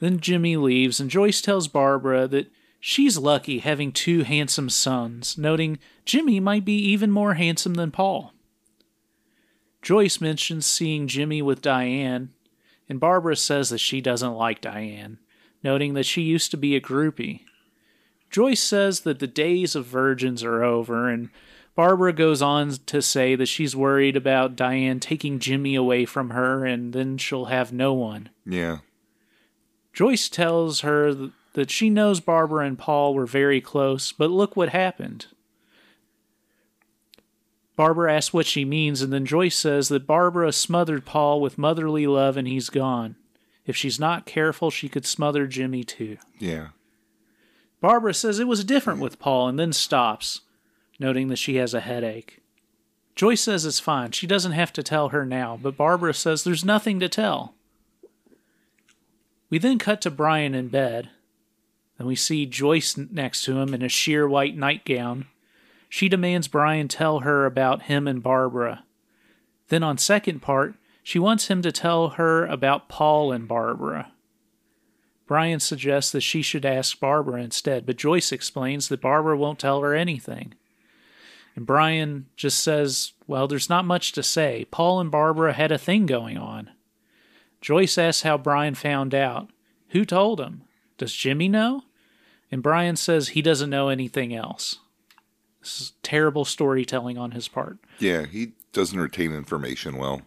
[0.00, 2.50] Then Jimmy leaves, and Joyce tells Barbara that
[2.80, 8.32] she's lucky having two handsome sons, noting Jimmy might be even more handsome than Paul.
[9.80, 12.30] Joyce mentions seeing Jimmy with Diane,
[12.88, 15.18] and Barbara says that she doesn't like Diane,
[15.62, 17.40] noting that she used to be a groupie.
[18.30, 21.30] Joyce says that the days of virgins are over, and
[21.74, 26.64] Barbara goes on to say that she's worried about Diane taking Jimmy away from her,
[26.64, 28.30] and then she'll have no one.
[28.46, 28.78] Yeah.
[29.92, 34.68] Joyce tells her that she knows Barbara and Paul were very close, but look what
[34.70, 35.26] happened.
[37.76, 42.06] Barbara asks what she means, and then Joyce says that Barbara smothered Paul with motherly
[42.06, 43.16] love and he's gone.
[43.66, 46.18] If she's not careful, she could smother Jimmy too.
[46.38, 46.68] Yeah.
[47.80, 50.42] Barbara says it was different with Paul and then stops,
[50.98, 52.40] noting that she has a headache.
[53.14, 54.10] Joyce says it's fine.
[54.10, 57.54] She doesn't have to tell her now, but Barbara says there's nothing to tell.
[59.50, 61.10] We then cut to Brian in bed,
[61.98, 65.26] and we see Joyce next to him in a sheer white nightgown.
[65.88, 68.84] She demands Brian tell her about him and Barbara.
[69.68, 74.10] Then, on second part, she wants him to tell her about Paul and Barbara.
[75.26, 79.80] Brian suggests that she should ask Barbara instead, but Joyce explains that Barbara won't tell
[79.82, 80.54] her anything.
[81.56, 84.66] And Brian just says, Well, there's not much to say.
[84.70, 86.70] Paul and Barbara had a thing going on.
[87.60, 89.48] Joyce asks how Brian found out.
[89.90, 90.62] Who told him?
[90.98, 91.84] Does Jimmy know?
[92.50, 94.80] And Brian says he doesn't know anything else.
[95.60, 97.78] This is terrible storytelling on his part.
[97.98, 100.22] Yeah, he doesn't retain information well.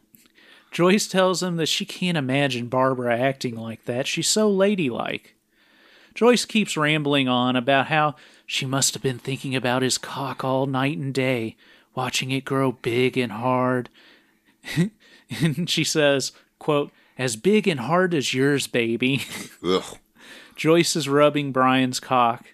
[0.71, 4.07] Joyce tells him that she can't imagine Barbara acting like that.
[4.07, 5.35] She's so ladylike.
[6.15, 8.15] Joyce keeps rambling on about how
[8.49, 11.57] she must have been thinking about his cock all night and day,
[11.93, 13.89] watching it grow big and hard.
[15.41, 19.21] and she says, quote, as big and hard as yours, baby.
[19.63, 19.97] Ugh.
[20.55, 22.45] Joyce is rubbing Brian's cock.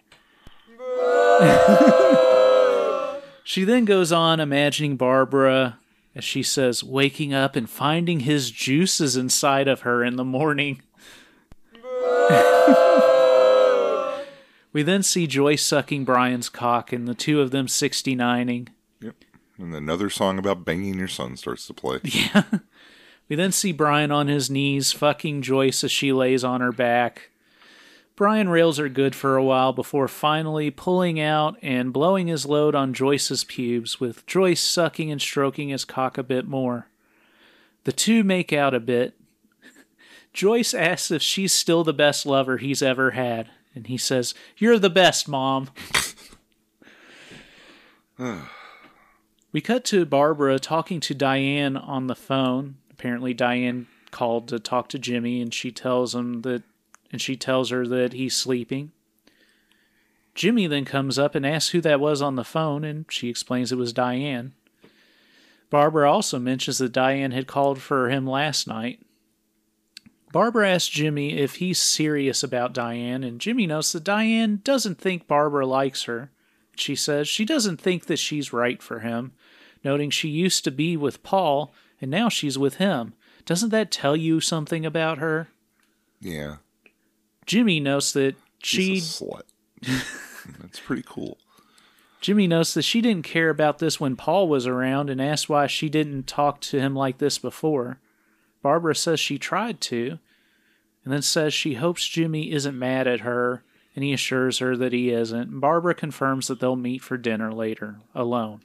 [3.44, 5.78] she then goes on imagining Barbara,
[6.16, 10.82] as she says, waking up and finding his juices inside of her in the morning.
[14.74, 18.70] We then see Joyce sucking Brian's cock and the two of them 69ing.
[19.00, 19.16] Yep.
[19.58, 22.00] And another song about banging your son starts to play.
[22.04, 22.44] Yeah.
[23.30, 27.30] We then see Brian on his knees, fucking Joyce as she lays on her back.
[28.16, 32.76] Brian rails her good for a while before finally pulling out and blowing his load
[32.76, 36.90] on Joyce's pubes, with Joyce sucking and stroking his cock a bit more.
[37.86, 39.16] The two make out a bit.
[40.34, 44.80] Joyce asks if she's still the best lover he's ever had, and he says, You're
[44.80, 45.70] the best, Mom.
[49.52, 52.78] we cut to Barbara talking to Diane on the phone.
[52.92, 56.64] Apparently, Diane called to talk to Jimmy, and she tells him that
[57.12, 58.92] and she tells her that he's sleeping.
[60.34, 63.72] Jimmy then comes up and asks who that was on the phone, and she explains
[63.72, 64.54] it was Diane.
[65.70, 69.00] Barbara also mentions that Diane had called for him last night.
[70.34, 75.28] Barbara asks Jimmy if he's serious about Diane, and Jimmy notes that Diane doesn't think
[75.28, 76.32] Barbara likes her.
[76.76, 79.34] She says she doesn't think that she's right for him,
[79.84, 83.14] noting she used to be with Paul, and now she's with him.
[83.46, 85.50] Doesn't that tell you something about her?
[86.20, 86.56] Yeah.
[87.46, 89.44] Jimmy notes that she slut.
[90.60, 91.38] That's pretty cool.
[92.22, 95.68] Jimmy notes that she didn't care about this when Paul was around and asks why
[95.68, 98.00] she didn't talk to him like this before.
[98.64, 100.18] Barbara says she tried to,
[101.04, 103.64] and then says she hopes Jimmy isn't mad at her,
[103.96, 105.60] and he assures her that he isn't.
[105.60, 108.62] Barbara confirms that they'll meet for dinner later, alone.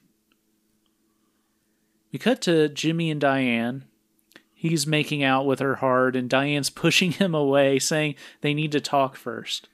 [2.13, 3.85] We cut to Jimmy and Diane.
[4.55, 8.81] He's making out with her hard, and Diane's pushing him away, saying they need to
[8.81, 9.69] talk first.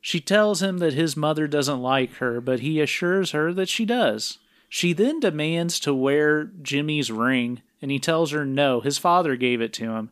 [0.00, 3.84] She tells him that his mother doesn't like her, but he assures her that she
[3.84, 4.38] does.
[4.68, 9.60] She then demands to wear Jimmy's ring, and he tells her no, his father gave
[9.60, 10.10] it to him.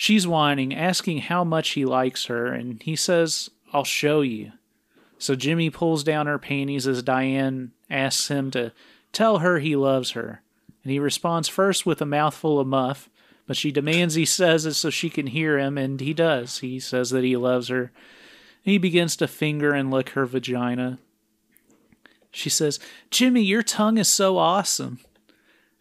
[0.00, 4.52] She's whining, asking how much he likes her, and he says, I'll show you.
[5.18, 8.70] So Jimmy pulls down her panties as Diane asks him to
[9.12, 10.40] tell her he loves her.
[10.84, 13.10] And he responds first with a mouthful of muff,
[13.48, 16.60] but she demands he says it so she can hear him, and he does.
[16.60, 17.90] He says that he loves her.
[18.64, 21.00] And He begins to finger and lick her vagina.
[22.30, 22.78] She says,
[23.10, 25.00] Jimmy, your tongue is so awesome.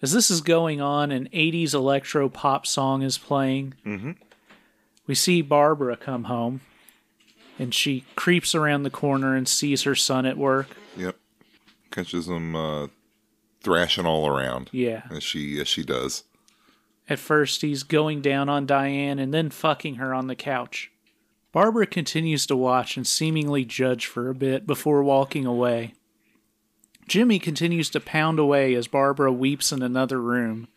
[0.02, 3.74] As this is going on, an 80s electro pop song is playing.
[3.86, 4.12] Mm-hmm.
[5.08, 6.62] We see Barbara come home,
[7.58, 10.68] and she creeps around the corner and sees her son at work.
[10.96, 11.18] Yep.
[11.90, 12.88] Catches him uh,
[13.62, 14.70] thrashing all around.
[14.72, 15.04] Yeah.
[15.10, 16.24] As she as she does.
[17.10, 20.92] At first, he's going down on Diane and then fucking her on the couch.
[21.54, 25.94] Barbara continues to watch and seemingly judge for a bit before walking away.
[27.08, 30.67] Jimmy continues to pound away as Barbara weeps in another room.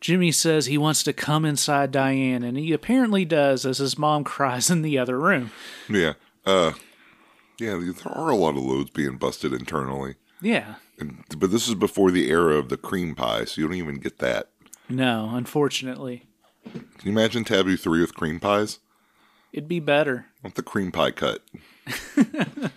[0.00, 4.24] Jimmy says he wants to come inside Diane, and he apparently does as his mom
[4.24, 5.50] cries in the other room.
[5.88, 6.14] Yeah.
[6.46, 6.72] Uh
[7.58, 10.14] yeah, there are a lot of loads being busted internally.
[10.40, 10.76] Yeah.
[10.98, 13.96] And, but this is before the era of the cream pie, so you don't even
[13.96, 14.48] get that.
[14.88, 16.24] No, unfortunately.
[16.72, 18.78] Can you imagine Taboo 3 with cream pies?
[19.52, 20.26] It'd be better.
[20.42, 21.42] I want the cream pie cut.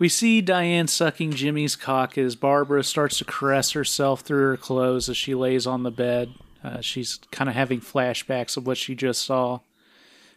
[0.00, 5.10] We see Diane sucking Jimmy's cock as Barbara starts to caress herself through her clothes
[5.10, 6.32] as she lays on the bed.
[6.64, 9.60] Uh, she's kind of having flashbacks of what she just saw.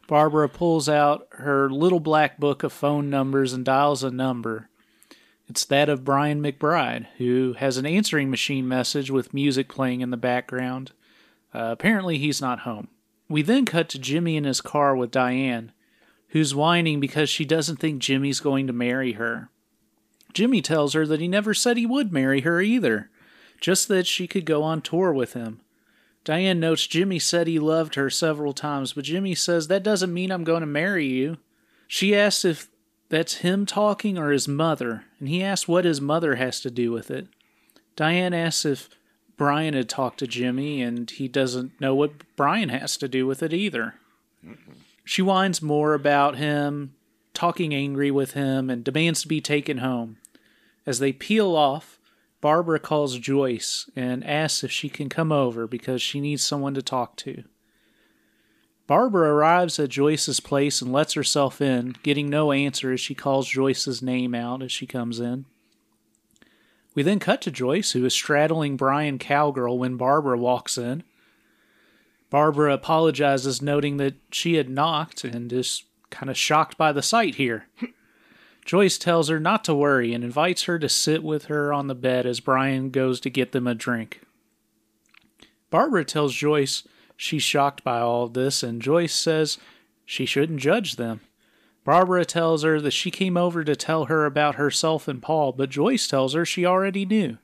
[0.05, 4.67] Barbara pulls out her little black book of phone numbers and dials a number.
[5.47, 10.09] It's that of Brian McBride, who has an answering machine message with music playing in
[10.09, 10.91] the background.
[11.53, 12.89] Uh, apparently, he's not home.
[13.29, 15.71] We then cut to Jimmy in his car with Diane,
[16.33, 19.49] who's whining because she doesn't think Jimmy's going to marry her.
[20.33, 23.11] Jimmy tells her that he never said he would marry her either,
[23.61, 25.61] just that she could go on tour with him.
[26.23, 30.31] Diane notes Jimmy said he loved her several times, but Jimmy says that doesn't mean
[30.31, 31.37] I'm going to marry you.
[31.87, 32.67] She asks if
[33.09, 36.91] that's him talking or his mother, and he asks what his mother has to do
[36.91, 37.27] with it.
[37.95, 38.89] Diane asks if
[39.37, 43.43] Brian had talked to Jimmy, and he doesn't know what Brian has to do with
[43.43, 43.93] it either.
[45.03, 46.95] She whines more about him,
[47.33, 50.17] talking angry with him, and demands to be taken home.
[50.85, 51.99] As they peel off,
[52.41, 56.81] Barbara calls Joyce and asks if she can come over because she needs someone to
[56.81, 57.43] talk to.
[58.85, 63.47] Barbara arrives at Joyce's place and lets herself in, getting no answer as she calls
[63.47, 65.45] Joyce's name out as she comes in.
[66.93, 71.03] We then cut to Joyce, who is straddling Brian Cowgirl when Barbara walks in.
[72.33, 77.35] Barbara apologizes, noting that she had knocked and is kind of shocked by the sight
[77.35, 77.67] here.
[78.65, 81.93] Joyce tells her not to worry and invites her to sit with her on the
[81.93, 84.21] bed as Brian goes to get them a drink.
[85.69, 86.81] Barbara tells Joyce
[87.15, 89.59] she's shocked by all this, and Joyce says
[90.03, 91.21] she shouldn't judge them.
[91.83, 95.69] Barbara tells her that she came over to tell her about herself and Paul, but
[95.69, 97.37] Joyce tells her she already knew,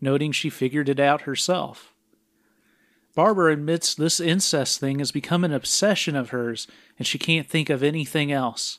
[0.00, 1.91] noting she figured it out herself.
[3.14, 6.66] Barbara admits this incest thing has become an obsession of hers,
[6.98, 8.78] and she can't think of anything else.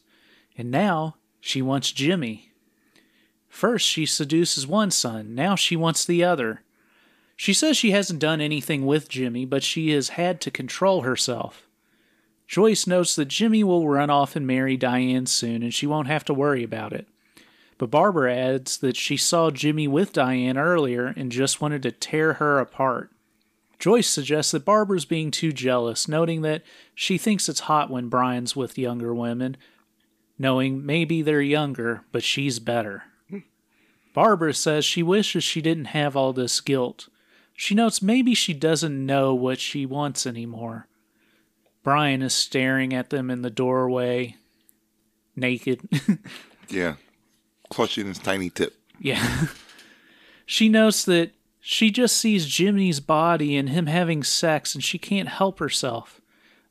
[0.57, 2.51] And now she wants Jimmy.
[3.47, 6.63] First, she seduces one son, now she wants the other.
[7.35, 11.67] She says she hasn't done anything with Jimmy, but she has had to control herself.
[12.47, 16.25] Joyce notes that Jimmy will run off and marry Diane soon, and she won't have
[16.25, 17.07] to worry about it.
[17.77, 22.33] But Barbara adds that she saw Jimmy with Diane earlier and just wanted to tear
[22.33, 23.12] her apart.
[23.83, 26.63] Joyce suggests that Barbara's being too jealous, noting that
[26.95, 29.57] she thinks it's hot when Brian's with younger women,
[30.39, 33.03] knowing maybe they're younger, but she's better.
[34.13, 37.09] Barbara says she wishes she didn't have all this guilt.
[37.57, 40.87] She notes maybe she doesn't know what she wants anymore.
[41.83, 44.37] Brian is staring at them in the doorway,
[45.35, 45.81] naked.
[46.69, 46.93] Yeah.
[47.69, 48.77] Clutching his tiny tip.
[48.97, 49.47] yeah.
[50.45, 51.31] she notes that
[51.65, 56.19] she just sees Jimmy's body and him having sex, and she can't help herself.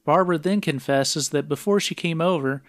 [0.04, 2.62] Barbara then confesses that before she came over,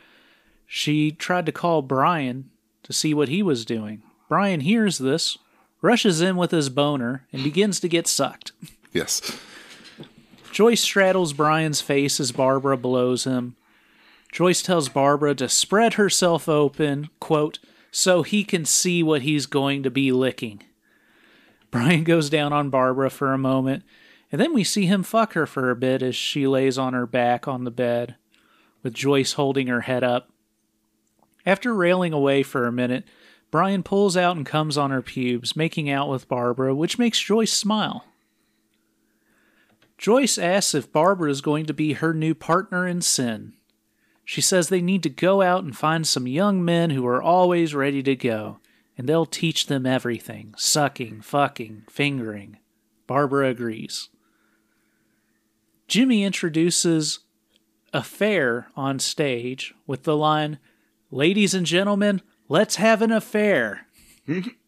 [0.65, 2.49] she tried to call Brian
[2.83, 4.03] to see what he was doing.
[4.29, 5.37] Brian hears this,
[5.81, 8.53] rushes in with his boner, and begins to get sucked.
[8.93, 9.39] Yes.
[10.51, 13.55] Joyce straddles Brian's face as Barbara blows him.
[14.31, 17.57] Joyce tells Barbara to spread herself open, quote,
[17.91, 20.61] so he can see what he's going to be licking.
[21.73, 23.81] Brian goes down on Barbara for a moment,
[24.31, 27.07] and then we see him fuck her for a bit as she lays on her
[27.07, 28.15] back on the bed,
[28.83, 30.29] with Joyce holding her head up.
[31.47, 33.05] After railing away for a minute,
[33.49, 37.51] Brian pulls out and comes on her pubes, making out with Barbara, which makes Joyce
[37.51, 38.05] smile.
[39.97, 43.53] Joyce asks if Barbara is going to be her new partner in sin.
[44.23, 47.73] She says they need to go out and find some young men who are always
[47.73, 48.59] ready to go,
[48.97, 52.57] and they'll teach them everything sucking, fucking, fingering.
[53.07, 54.09] Barbara agrees.
[55.87, 57.19] Jimmy introduces
[57.93, 60.59] affair on stage with the line,
[61.11, 63.85] Ladies and gentlemen, let's have an affair.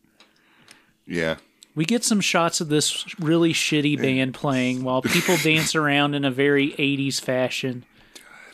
[1.08, 1.36] Yeah.
[1.76, 6.26] We get some shots of this really shitty band playing while people dance around in
[6.26, 7.86] a very 80s fashion.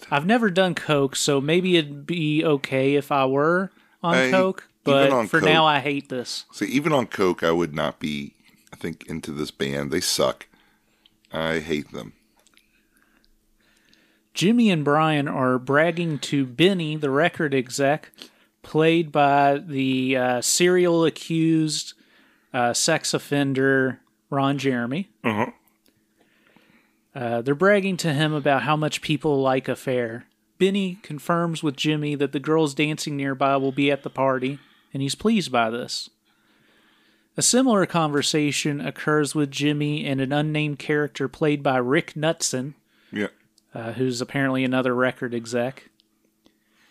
[0.09, 3.71] I've never done Coke, so maybe it'd be okay if I were
[4.03, 6.45] on Hey, Coke, but for Coke- now I hate this.
[6.51, 8.33] See, even on Coke, I would not be,
[8.73, 9.91] I think, into this band.
[9.91, 10.47] They suck.
[11.31, 12.13] I hate them.
[14.33, 18.11] Jimmy and Brian are bragging to Benny, the record exec,
[18.63, 21.93] played by the uh, serial accused
[22.53, 25.09] uh, sex offender Ron Jeremy.
[25.23, 25.51] Uh-huh.
[27.13, 30.25] Uh, they're bragging to him about how much people like Affair.
[30.57, 34.59] Benny confirms with Jimmy that the girls dancing nearby will be at the party,
[34.93, 36.09] and he's pleased by this.
[37.37, 42.73] A similar conversation occurs with Jimmy and an unnamed character played by Rick Knutson,
[43.11, 43.27] Yeah.
[43.73, 45.89] uh, who's apparently another record exec.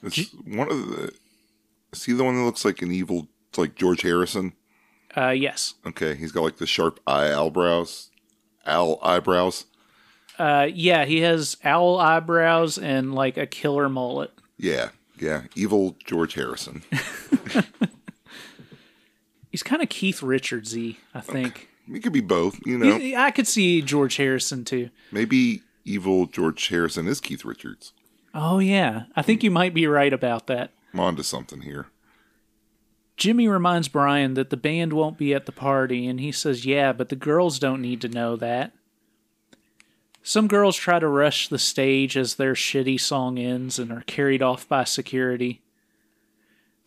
[0.02, 1.12] It's one of the.
[1.92, 3.26] See the one that looks like an evil,
[3.56, 4.54] like George Harrison.
[5.16, 5.74] Uh, yes.
[5.84, 8.10] Okay, he's got like the sharp eye eyebrows,
[8.64, 9.66] owl eyebrows.
[10.38, 14.30] Uh, yeah, he has owl eyebrows and like a killer mullet.
[14.56, 16.82] Yeah, yeah, evil George Harrison.
[19.50, 21.68] He's kind of Keith Richardsy, I think.
[21.92, 22.98] It could be both, you know.
[22.98, 24.90] He- I could see George Harrison too.
[25.10, 27.92] Maybe evil George Harrison is Keith Richards.
[28.32, 30.70] Oh yeah, I think you might be right about that.
[30.94, 31.86] I'm on to something here.
[33.16, 36.92] Jimmy reminds Brian that the band won't be at the party, and he says, Yeah,
[36.92, 38.72] but the girls don't need to know that.
[40.22, 44.42] Some girls try to rush the stage as their shitty song ends and are carried
[44.42, 45.60] off by security.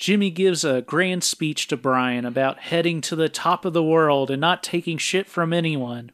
[0.03, 4.29] Jimmy gives a grand speech to Brian about heading to the top of the world
[4.29, 6.11] and not taking shit from anyone.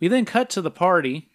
[0.00, 1.28] We then cut to the party,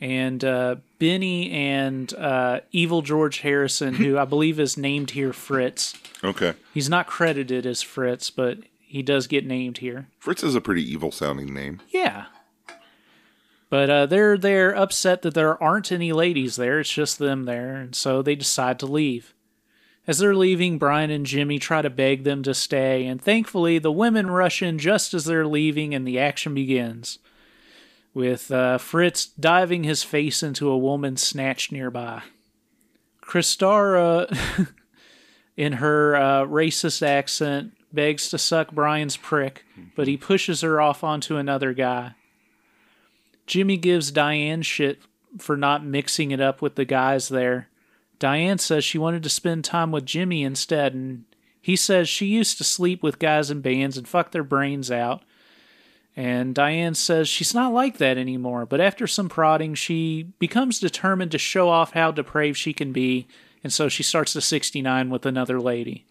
[0.00, 5.94] and uh, Benny and uh, Evil George Harrison, who I believe is named here Fritz,
[6.24, 10.08] Okay, He's not credited as Fritz, but he does get named here.
[10.18, 11.80] Fritz is a pretty evil sounding name.
[11.90, 12.24] Yeah.
[13.70, 16.80] But uh, they're they're upset that there aren't any ladies there.
[16.80, 19.32] It's just them there, and so they decide to leave.
[20.06, 23.92] As they're leaving, Brian and Jimmy try to beg them to stay, and thankfully the
[23.92, 27.18] women rush in just as they're leaving, and the action begins.
[28.12, 32.22] With uh, Fritz diving his face into a woman snatched nearby.
[33.22, 34.68] Kristara,
[35.56, 41.04] in her uh, racist accent, begs to suck Brian's prick, but he pushes her off
[41.04, 42.14] onto another guy.
[43.46, 45.00] Jimmy gives Diane shit
[45.38, 47.68] for not mixing it up with the guys there.
[48.22, 51.24] Diane says she wanted to spend time with Jimmy instead, and
[51.60, 55.24] he says she used to sleep with guys in bands and fuck their brains out.
[56.14, 61.32] And Diane says she's not like that anymore, but after some prodding, she becomes determined
[61.32, 63.26] to show off how depraved she can be,
[63.64, 66.04] and so she starts the 69 with another lady.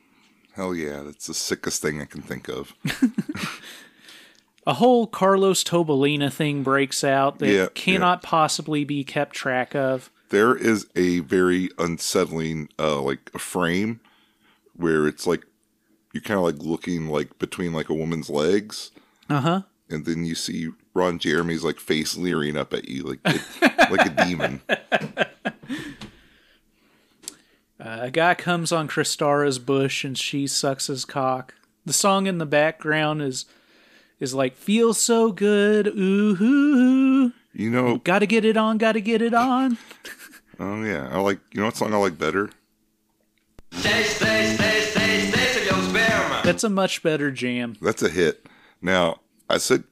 [0.51, 2.74] Hell yeah, that's the sickest thing I can think of.
[4.68, 10.12] a whole Carlos Tobalina thing breaks out that Yeah, cannot possibly be kept track of.
[10.32, 14.00] There is a very unsettling uh like a frame
[14.76, 15.46] where it's like
[16.14, 18.92] you're kind of like looking like between like a woman's legs
[19.30, 19.62] Uh huh.
[19.90, 23.42] and then you see ron jeremy's like face leering up at you like it,
[23.92, 24.62] like a demon
[27.80, 31.56] a guy comes on Kristara's bush and she sucks his cock.
[31.86, 33.46] The song in the background is
[34.20, 39.22] is like "Feel so good, ooh hoo, you know gotta get it on, gotta get
[39.22, 39.78] it on."
[40.62, 42.49] oh yeah i like you know what song i like better
[43.82, 46.41] Taste, taste, taste, taste, taste of your sperm.
[46.43, 47.76] That's a much better jam.
[47.82, 48.45] that's a hit
[48.82, 49.84] now i said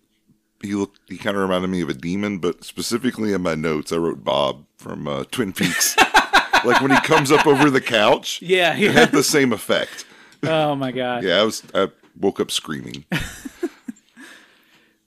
[0.61, 3.91] he looked he kind of reminded me of a demon but specifically in my notes
[3.91, 5.95] i wrote bob from uh, twin peaks
[6.65, 10.05] like when he comes up over the couch Yeah, it had the same effect
[10.43, 11.23] Oh my god.
[11.23, 11.87] yeah i was i
[12.19, 13.05] woke up screaming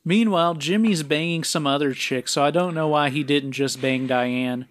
[0.05, 4.09] Meanwhile, Jimmy's banging some other chick, so I don't know why he didn't just bang
[4.09, 4.67] Diane.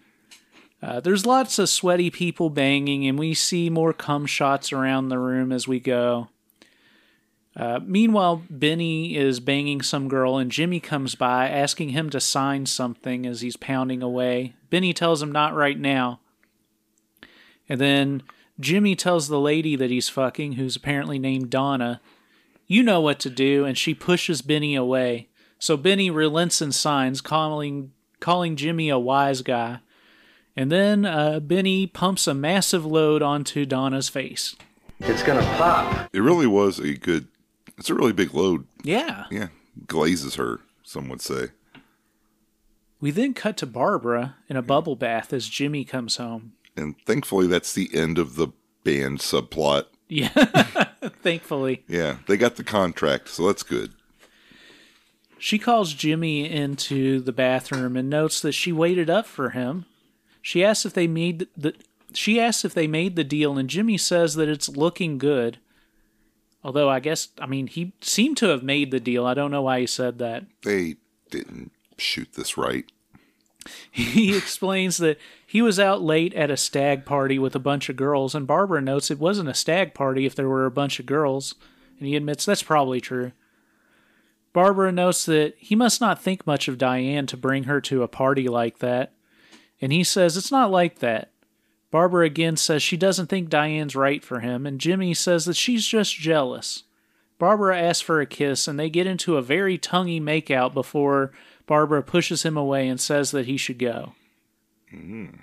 [0.81, 5.19] Uh, there's lots of sweaty people banging, and we see more cum shots around the
[5.19, 6.29] room as we go.
[7.55, 12.65] Uh, meanwhile, Benny is banging some girl, and Jimmy comes by asking him to sign
[12.65, 14.53] something as he's pounding away.
[14.69, 16.19] Benny tells him not right now.
[17.67, 18.23] And then
[18.59, 22.01] Jimmy tells the lady that he's fucking, who's apparently named Donna,
[22.67, 25.27] you know what to do, and she pushes Benny away.
[25.59, 29.79] So Benny relents and signs, calling calling Jimmy a wise guy.
[30.55, 34.55] And then uh, Benny pumps a massive load onto Donna's face.
[34.99, 36.09] It's gonna pop.
[36.13, 37.27] It really was a good.
[37.77, 38.67] It's a really big load.
[38.83, 39.25] Yeah.
[39.31, 39.47] Yeah,
[39.87, 40.59] glazes her.
[40.83, 41.47] Some would say.
[42.99, 46.53] We then cut to Barbara in a bubble bath as Jimmy comes home.
[46.75, 48.49] And thankfully, that's the end of the
[48.83, 49.85] band subplot.
[50.07, 50.27] Yeah.
[51.23, 51.83] Thankfully.
[51.87, 53.93] Yeah, they got the contract, so that's good.
[55.39, 59.85] She calls Jimmy into the bathroom and notes that she waited up for him.
[60.41, 61.73] She asks if they made the
[62.13, 65.59] she asks if they made the deal and Jimmy says that it's looking good.
[66.63, 69.25] Although I guess I mean he seemed to have made the deal.
[69.25, 70.45] I don't know why he said that.
[70.63, 70.95] They
[71.29, 72.85] didn't shoot this right.
[73.91, 77.95] He explains that he was out late at a stag party with a bunch of
[77.95, 81.05] girls, and Barbara notes it wasn't a stag party if there were a bunch of
[81.05, 81.53] girls,
[81.99, 83.33] and he admits that's probably true.
[84.53, 88.07] Barbara notes that he must not think much of Diane to bring her to a
[88.07, 89.13] party like that,
[89.81, 91.31] and he says it's not like that.
[91.89, 95.85] Barbara again says she doesn't think Diane's right for him, and Jimmy says that she's
[95.85, 96.83] just jealous.
[97.37, 101.31] Barbara asks for a kiss, and they get into a very tonguey makeout before
[101.65, 104.13] Barbara pushes him away and says that he should go.
[104.93, 105.37] Mm-hmm.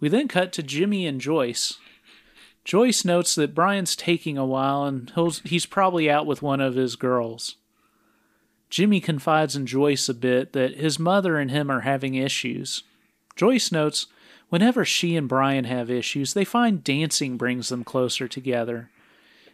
[0.00, 1.78] We then cut to Jimmy and Joyce.
[2.64, 6.74] Joyce notes that Brian's taking a while and he'll, he's probably out with one of
[6.74, 7.56] his girls.
[8.70, 12.82] Jimmy confides in Joyce a bit that his mother and him are having issues.
[13.38, 14.08] Joyce notes
[14.48, 18.90] whenever she and Brian have issues, they find dancing brings them closer together.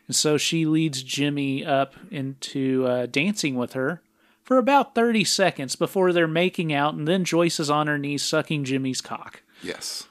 [0.07, 4.01] And so she leads Jimmy up into uh, dancing with her
[4.43, 8.23] for about 30 seconds before they're making out, and then Joyce is on her knees
[8.23, 9.43] sucking Jimmy's cock.
[9.63, 10.09] Yes.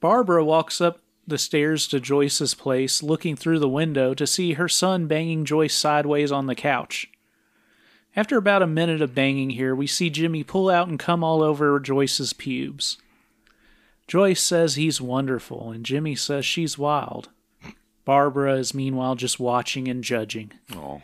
[0.00, 4.68] Barbara walks up the stairs to Joyce's place, looking through the window to see her
[4.68, 7.08] son banging Joyce sideways on the couch.
[8.16, 11.42] After about a minute of banging here, we see Jimmy pull out and come all
[11.42, 12.96] over Joyce's pubes.
[14.06, 17.30] Joyce says he's wonderful, and Jimmy says she's wild.
[18.04, 20.52] Barbara is meanwhile just watching and judging.
[20.74, 21.02] Oh,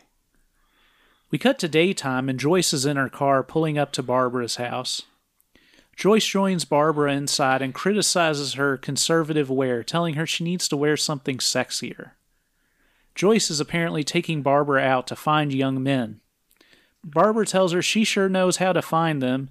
[1.31, 5.03] We cut to daytime, and Joyce is in her car pulling up to Barbara's house.
[5.97, 10.97] Joyce joins Barbara inside and criticizes her conservative wear, telling her she needs to wear
[10.97, 12.13] something sexier.
[13.15, 16.20] Joyce is apparently taking Barbara out to find young men.
[17.05, 19.51] Barbara tells her she sure knows how to find them,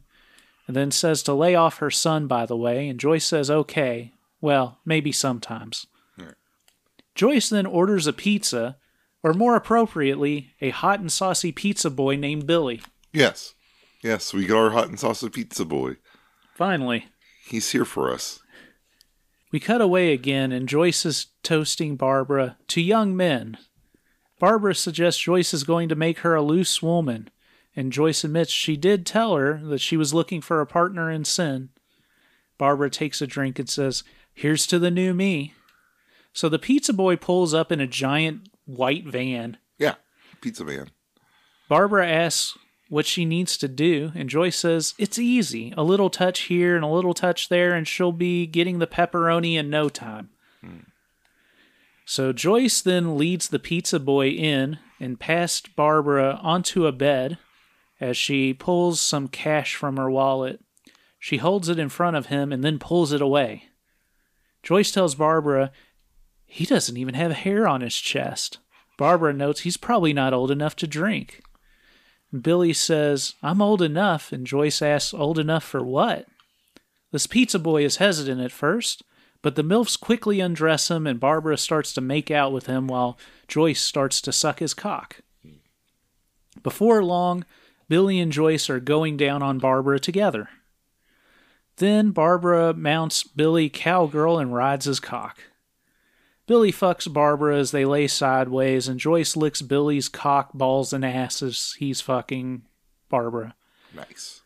[0.67, 4.13] and then says to lay off her son, by the way, and Joyce says okay.
[4.41, 5.87] Well, maybe sometimes.
[7.15, 8.77] Joyce then orders a pizza,
[9.23, 12.81] or more appropriately, a hot and saucy pizza boy named Billy.
[13.11, 13.55] yes,
[14.01, 14.33] yes.
[14.33, 15.97] We got our hot and saucy pizza boy.
[16.55, 17.07] Finally.
[17.45, 18.39] He's here for us.
[19.51, 23.57] We cut away again, and Joyce is toasting Barbara to young men.
[24.39, 27.29] Barbara suggests Joyce is going to make her a loose woman,
[27.79, 31.23] and Joyce admits she did tell her that she was looking for a partner in
[31.23, 31.69] sin.
[32.57, 34.03] Barbara takes a drink and says,
[34.33, 35.53] Here's to the new me.
[36.33, 39.59] So the pizza boy pulls up in a giant white van.
[39.77, 39.95] Yeah,
[40.41, 40.89] pizza man.
[41.69, 42.57] Barbara asks
[42.89, 45.73] what she needs to do, and Joyce says it's easy.
[45.77, 49.53] A little touch here and a little touch there, and she'll be getting the pepperoni
[49.53, 50.31] in no time.
[50.59, 50.79] Hmm.
[52.03, 57.37] So Joyce then leads the pizza boy in and past Barbara onto a bed
[57.99, 60.61] as she pulls some cash from her wallet.
[61.19, 63.65] She holds it in front of him and then pulls it away.
[64.63, 65.71] Joyce tells Barbara
[66.45, 68.57] he doesn't even have hair on his chest.
[68.97, 71.41] Barbara notes he's probably not old enough to drink.
[72.41, 76.27] Billy says, I'm old enough, and Joyce asks, Old enough for what?
[77.11, 79.03] This pizza boy is hesitant at first,
[79.41, 83.17] but the MILFs quickly undress him, and Barbara starts to make out with him while
[83.47, 85.21] Joyce starts to suck his cock.
[86.61, 87.45] Before long,
[87.89, 90.47] Billy and Joyce are going down on Barbara together.
[91.77, 95.39] Then Barbara mounts Billy cowgirl and rides his cock.
[96.45, 101.43] Billy fucks Barbara as they lay sideways, and Joyce licks Billy's cock, balls, and ass
[101.43, 102.63] as he's fucking
[103.07, 103.53] Barbara.
[103.95, 104.41] Nice.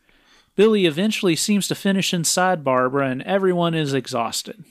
[0.54, 4.64] Billy eventually seems to finish inside Barbara, and everyone is exhausted.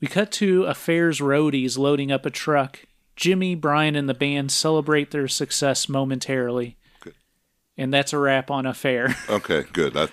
[0.00, 2.80] We cut to Affairs roadies loading up a truck.
[3.14, 6.77] Jimmy, Brian, and the band celebrate their success momentarily.
[7.78, 9.16] And that's a wrap on Affair.
[9.30, 9.96] Okay, good.
[9.96, 10.08] I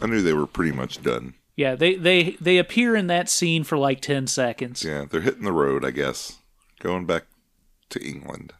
[0.00, 1.34] I knew they were pretty much done.
[1.56, 4.82] yeah, they they they appear in that scene for like ten seconds.
[4.82, 6.38] Yeah, they're hitting the road, I guess.
[6.80, 7.24] Going back
[7.90, 8.54] to England.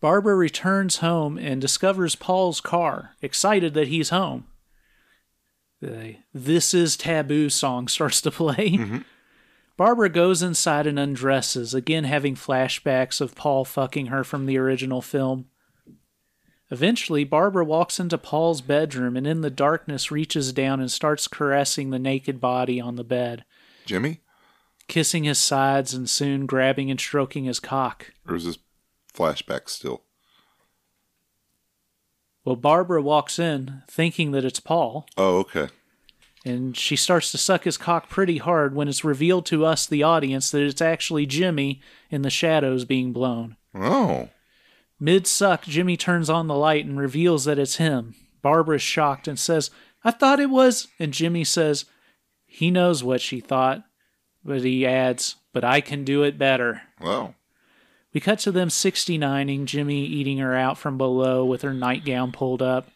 [0.00, 4.46] Barbara returns home and discovers Paul's car, excited that he's home.
[5.80, 8.70] The This is Taboo song starts to play.
[8.72, 8.98] Mm-hmm.
[9.76, 15.02] Barbara goes inside and undresses, again having flashbacks of Paul fucking her from the original
[15.02, 15.46] film.
[16.70, 21.90] Eventually, Barbara walks into Paul's bedroom and in the darkness reaches down and starts caressing
[21.90, 23.44] the naked body on the bed,
[23.84, 24.20] Jimmy?
[24.88, 28.12] kissing his sides and soon grabbing and stroking his cock.
[28.28, 28.58] Or is this
[29.14, 30.02] flashback still?
[32.44, 35.06] Well, Barbara walks in thinking that it's Paul.
[35.16, 35.68] Oh, okay.
[36.44, 40.04] and she starts to suck his cock pretty hard when it's revealed to us, the
[40.04, 43.56] audience, that it's actually Jimmy in the shadows being blown.
[43.74, 44.28] Oh.
[44.98, 48.14] Mid suck, Jimmy turns on the light and reveals that it's him.
[48.42, 49.70] Barbara's shocked and says,
[50.04, 50.88] I thought it was.
[50.98, 51.84] And Jimmy says,
[52.46, 53.84] he knows what she thought,
[54.42, 56.82] but he adds, but I can do it better.
[57.00, 57.34] Well.
[58.14, 62.62] We cut to them 69ing, Jimmy eating her out from below with her nightgown pulled
[62.62, 62.88] up.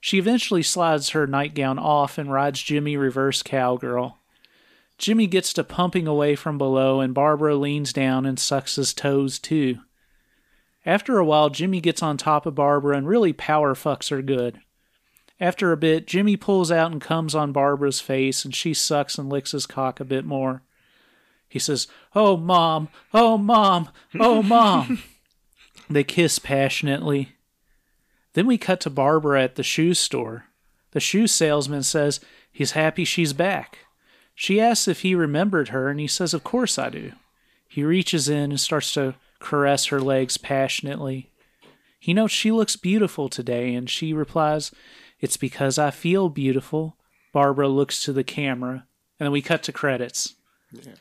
[0.00, 4.18] She eventually slides her nightgown off and rides Jimmy reverse cowgirl.
[4.96, 9.38] Jimmy gets to pumping away from below, and Barbara leans down and sucks his toes
[9.38, 9.80] too.
[10.86, 14.60] After a while, Jimmy gets on top of Barbara and really power fucks her good.
[15.40, 19.28] After a bit, Jimmy pulls out and comes on Barbara's face, and she sucks and
[19.28, 20.62] licks his cock a bit more.
[21.48, 25.02] He says, Oh, mom, oh, mom, oh, mom.
[25.90, 27.32] they kiss passionately.
[28.34, 30.46] Then we cut to Barbara at the shoe store.
[30.92, 32.20] The shoe salesman says
[32.52, 33.78] he's happy she's back.
[34.34, 37.12] She asks if he remembered her, and he says, Of course I do.
[37.68, 39.16] He reaches in and starts to
[39.46, 41.30] caress her legs passionately.
[42.00, 44.72] He notes she looks beautiful today, and she replies,
[45.20, 46.96] It's because I feel beautiful.
[47.32, 48.86] Barbara looks to the camera,
[49.18, 50.34] and then we cut to credits.
[50.72, 50.94] Yeah.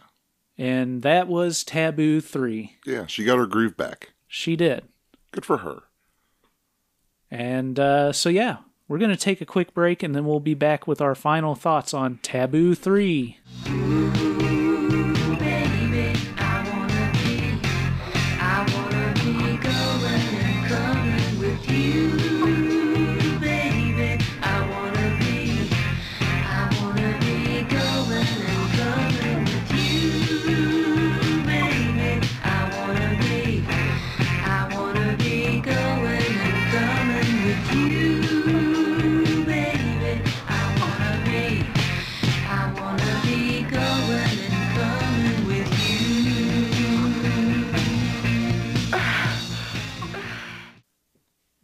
[0.58, 2.78] And that was Taboo 3.
[2.86, 4.14] Yeah, she got her groove back.
[4.28, 4.84] She did.
[5.32, 5.84] Good for her.
[7.30, 10.54] And uh, so, yeah, we're going to take a quick break and then we'll be
[10.54, 14.25] back with our final thoughts on Taboo 3.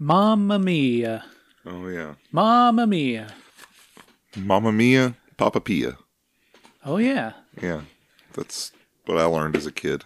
[0.01, 1.23] Mamma Mia.
[1.63, 2.15] Oh, yeah.
[2.31, 3.27] Mamma Mia.
[4.35, 5.95] Mamma Mia, Papa Pia.
[6.83, 7.81] Oh, yeah, Yeah,
[8.33, 8.71] that's
[9.05, 10.05] what I learned as a kid.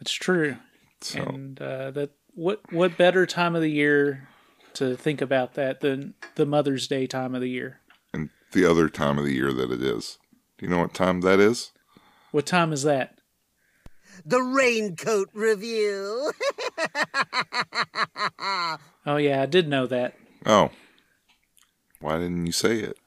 [0.00, 0.56] it's true.
[1.02, 4.26] So, And uh, that what what better time of the year
[4.72, 7.80] to think about that than the Mother's Day time of the year?
[8.14, 10.16] and the other time of the year that it is.
[10.56, 11.72] Do you know what time that is?
[12.30, 13.15] What time is that?
[14.26, 16.32] The Raincoat Review.
[19.08, 20.14] Oh yeah, I did know that.
[20.44, 20.70] Oh.
[22.00, 22.98] Why didn't you say it?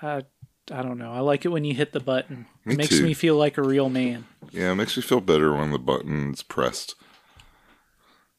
[0.00, 0.22] I
[0.70, 1.12] I don't know.
[1.12, 2.46] I like it when you hit the button.
[2.64, 3.02] Me it makes too.
[3.02, 4.24] me feel like a real man.
[4.50, 6.94] Yeah, it makes me feel better when the button's pressed.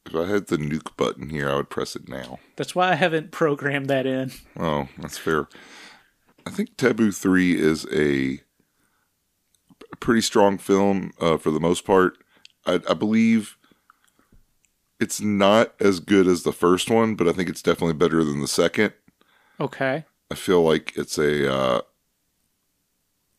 [0.08, 2.40] If I had the nuke button here, I would press it now.
[2.56, 4.32] That's why I haven't programmed that in.
[4.58, 5.48] Oh, that's fair.
[6.48, 8.02] I think Taboo 3 is a
[8.32, 8.45] a
[10.00, 12.18] pretty strong film uh, for the most part.
[12.66, 13.58] I, I believe
[15.00, 18.42] it's not as good as the first one, but I think it's definitely better than
[18.42, 18.94] the second.
[19.60, 20.06] Okay.
[20.32, 21.82] I feel like it's a uh,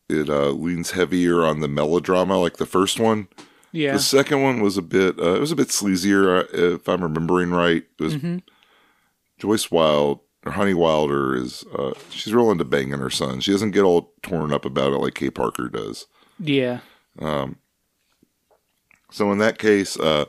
[0.08, 3.28] it uh, leans heavier on the melodrama like the first one.
[3.72, 3.92] Yeah.
[3.94, 7.02] The second one was a bit uh, it was a bit sleazier uh, if I'm
[7.02, 7.84] remembering right.
[7.98, 8.42] It was Mhm.
[9.38, 13.40] Joyce Wild or Honey Wilder is uh, she's real into banging her son.
[13.40, 16.06] She doesn't get all torn up about it like Kay Parker does.
[16.38, 16.80] Yeah.
[17.18, 17.56] Um,
[19.10, 20.26] so in that case, uh,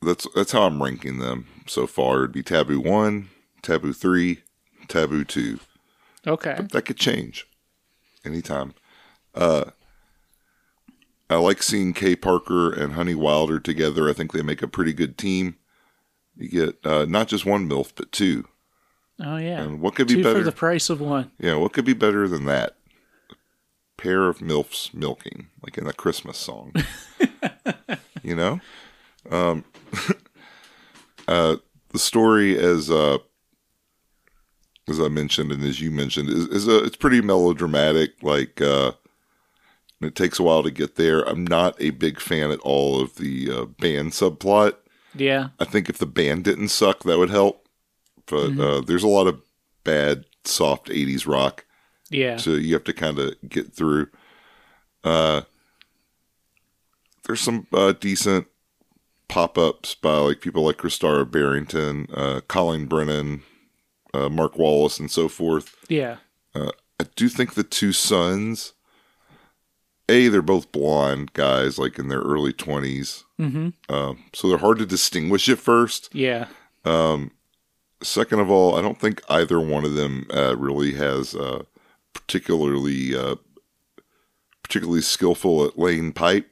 [0.00, 2.18] that's that's how I'm ranking them so far.
[2.18, 3.28] It'd be Taboo one,
[3.62, 4.40] Taboo three,
[4.88, 5.58] Taboo two.
[6.26, 6.54] Okay.
[6.56, 7.46] But that could change
[8.24, 8.74] anytime.
[9.34, 9.64] Uh,
[11.30, 14.08] I like seeing Kay Parker and Honey Wilder together.
[14.08, 15.56] I think they make a pretty good team.
[16.36, 18.46] You get uh, not just one MILF, but two.
[19.20, 19.62] Oh yeah.
[19.62, 20.38] And what could be Two better?
[20.38, 21.30] for the price of one.
[21.38, 22.76] Yeah, what could be better than that?
[23.96, 26.72] Pair of MILFs milking, like in a Christmas song.
[28.22, 28.60] you know?
[29.30, 29.64] Um,
[31.28, 31.56] uh,
[31.90, 33.18] the story as uh
[34.88, 38.22] as I mentioned and as you mentioned is, is a it's pretty melodramatic.
[38.22, 38.92] Like uh,
[40.00, 41.22] it takes a while to get there.
[41.22, 44.76] I'm not a big fan at all of the uh, band subplot.
[45.14, 45.48] Yeah.
[45.60, 47.68] I think if the band didn't suck, that would help.
[48.26, 49.42] But uh, there's a lot of
[49.84, 51.64] bad soft '80s rock,
[52.12, 52.36] Yeah.
[52.36, 54.08] so you have to kind of get through.
[55.04, 55.42] Uh,
[57.26, 58.46] there's some uh, decent
[59.28, 63.42] pop ups by like people like Kristara Barrington, uh, Colleen Brennan,
[64.12, 65.76] uh, Mark Wallice, and so forth.
[65.88, 66.16] yeah.
[66.54, 68.74] I do think the two sons,
[70.08, 73.70] a they're both blonde guys, like in their early 20s Mm-hmm.
[73.92, 76.10] um, so they're hard to distinguish at first.
[76.14, 76.46] Yeah.
[76.84, 77.32] Um,
[78.02, 81.62] Second of all, I don't think either one of them uh, really has uh,
[82.14, 83.36] particularly uh,
[84.62, 86.48] particularly skillful at laying pipe.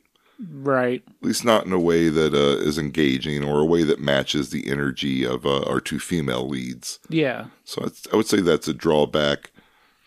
[0.50, 1.02] Right.
[1.06, 4.48] At least not in a way that uh, is engaging or a way that matches
[4.50, 6.98] the energy of uh, our two female leads.
[7.10, 7.46] Yeah.
[7.64, 9.50] So I would say that's a drawback.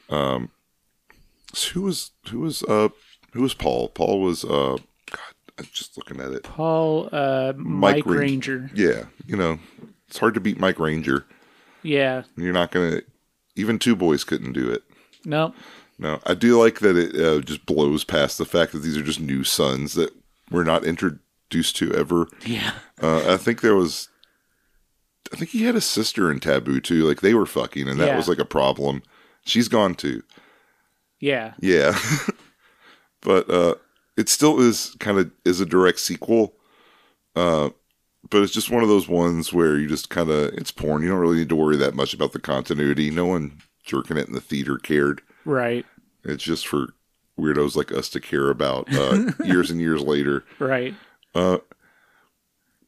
[0.09, 0.49] Um,
[1.53, 2.89] so who was who was uh
[3.33, 3.89] who was Paul?
[3.89, 4.77] Paul was uh
[5.11, 5.19] God,
[5.59, 6.43] I'm just looking at it.
[6.43, 8.71] Paul uh Mike, Ran- Ranger.
[8.73, 9.59] Yeah, you know,
[10.07, 11.25] it's hard to beat Mike Ranger.
[11.83, 12.23] Yeah.
[12.35, 13.01] You're not gonna.
[13.55, 14.83] Even two boys couldn't do it.
[15.25, 15.55] Nope.
[15.99, 19.03] No, I do like that it uh, just blows past the fact that these are
[19.03, 20.11] just new sons that
[20.51, 22.27] we're not introduced to ever.
[22.45, 22.73] Yeah.
[23.01, 24.09] Uh, I think there was,
[25.31, 27.07] I think he had a sister in Taboo too.
[27.07, 28.17] Like they were fucking, and that Yeah.
[28.17, 29.03] was like a problem.
[29.45, 30.23] She's gone too.
[31.19, 31.53] Yeah.
[31.59, 31.97] Yeah,
[33.21, 33.75] but uh,
[34.17, 36.55] it still is kind of is a direct sequel.
[37.35, 37.69] Uh,
[38.29, 41.01] but it's just one of those ones where you just kind of it's porn.
[41.03, 43.09] You don't really need to worry that much about the continuity.
[43.11, 45.21] No one jerking it in the theater cared.
[45.45, 45.85] Right.
[46.23, 46.93] It's just for
[47.39, 50.45] weirdos like us to care about uh, years and years later.
[50.59, 50.93] Right.
[51.35, 51.57] Uh,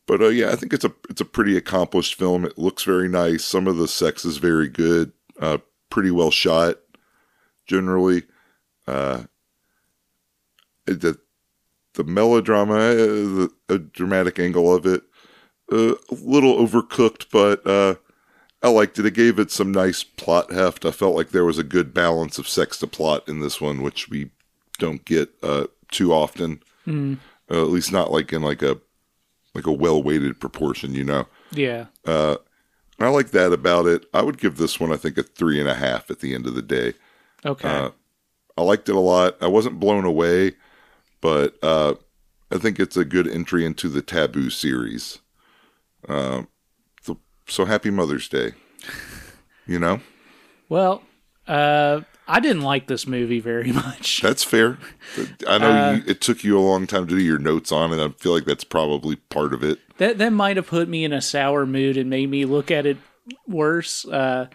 [0.07, 2.45] But uh, yeah, I think it's a it's a pretty accomplished film.
[2.45, 3.43] It looks very nice.
[3.43, 5.11] Some of the sex is very good.
[5.39, 5.57] Uh,
[5.89, 6.75] pretty well shot,
[7.65, 8.23] generally.
[8.87, 9.23] Uh,
[10.85, 11.17] the
[11.95, 15.01] the melodrama, uh, the a dramatic angle of it,
[15.71, 17.95] uh, a little overcooked, but uh,
[18.65, 19.05] I liked it.
[19.05, 20.85] It gave it some nice plot heft.
[20.85, 23.83] I felt like there was a good balance of sex to plot in this one,
[23.83, 24.31] which we
[24.79, 26.63] don't get uh, too often.
[27.51, 28.79] Uh, at least not like in like a
[29.53, 31.27] like a well weighted proportion, you know.
[31.51, 31.85] Yeah.
[32.05, 32.37] Uh,
[32.99, 34.07] I like that about it.
[34.15, 36.47] I would give this one, I think, a three and a half at the end
[36.47, 36.93] of the day.
[37.45, 37.69] Okay.
[37.69, 37.91] Uh,
[38.57, 39.37] I liked it a lot.
[39.41, 40.53] I wasn't blown away,
[41.21, 41.93] but uh,
[42.49, 45.19] I think it's a good entry into the Taboo series.
[46.09, 46.43] Uh,
[47.47, 48.53] so, happy Mother's Day.
[49.67, 49.99] You know,
[50.69, 51.01] well,
[51.47, 54.21] uh I didn't like this movie very much.
[54.21, 54.77] that's fair.
[55.47, 57.91] I know Uh, you, it took you a long time to do your notes on
[57.93, 58.03] it.
[58.03, 59.79] I feel like that's probably part of it.
[59.97, 62.85] that that might have put me in a sour mood and made me look at
[62.85, 62.97] it
[63.47, 64.05] worse.
[64.05, 64.47] Uh,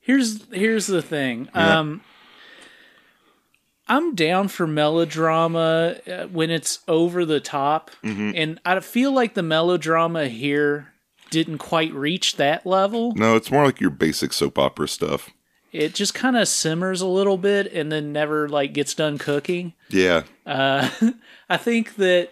[0.00, 1.48] here's here's the thing.
[1.54, 1.78] Yeah.
[1.78, 2.00] Um,
[3.88, 8.32] I'm down for melodrama uh, when it's over the top, Mm-hmm.
[8.34, 10.92] and I feel like the melodrama here
[11.44, 13.12] didn't quite reach that level.
[13.14, 15.30] No, it's more like your basic soap opera stuff.
[15.72, 19.74] It just kind of simmers a little bit and then never like gets done cooking.
[19.90, 20.88] Yeah, uh,
[21.50, 22.30] I think that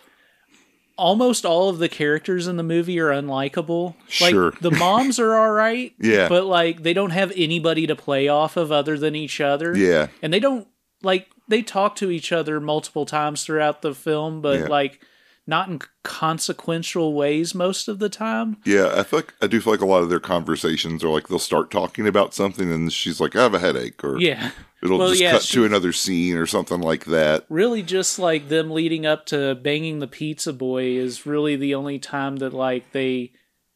[0.97, 3.95] almost all of the characters in the movie are unlikable.
[4.09, 4.51] Sure.
[4.53, 5.93] Like the moms are all right.
[5.99, 6.29] Yeah.
[6.29, 9.77] But like they don't have anybody to play off of other than each other.
[9.77, 10.07] yeah.
[10.23, 10.67] And they don't
[11.03, 14.67] like they talk to each other multiple times throughout the film, but Yeah.
[14.69, 15.01] like
[15.47, 18.57] not in consequential ways most of the time.
[18.65, 21.29] Yeah, I feel like I do feel like a lot of their conversations are like
[21.29, 24.51] they'll start talking about something and she's like, I have a headache, or Yeah.
[24.83, 27.45] it'll Well, just yeah, cut she- to another scene or something like that.
[27.49, 31.99] Really just like them leading up to banging the pizza boy is really the only
[31.99, 33.33] time that like they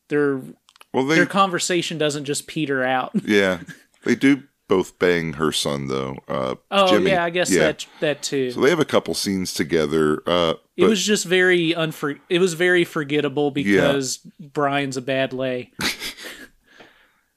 [0.08, 0.40] their
[0.94, 3.12] Well, they their conversation doesn't just peter out.
[3.24, 3.60] yeah,
[4.04, 6.16] they do both bang her son though.
[6.28, 7.10] Uh, Oh Jimmy.
[7.10, 8.50] yeah, I guess that that too.
[8.52, 10.22] So they have a couple scenes together.
[10.26, 12.20] Uh, it was just very unfor.
[12.28, 15.72] It was very forgettable because Brian's a bad lay.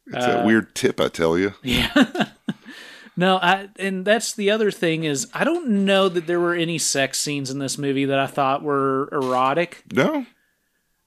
[0.08, 1.54] it's uh, a weird tip, I tell you.
[1.64, 1.92] Yeah.
[3.18, 6.78] no, I and that's the other thing is I don't know that there were any
[6.78, 9.84] sex scenes in this movie that I thought were erotic.
[9.92, 10.26] No,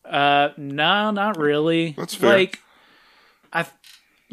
[0.04, 1.94] Uh, no, not really.
[1.96, 2.30] That's fair.
[2.36, 2.60] Like,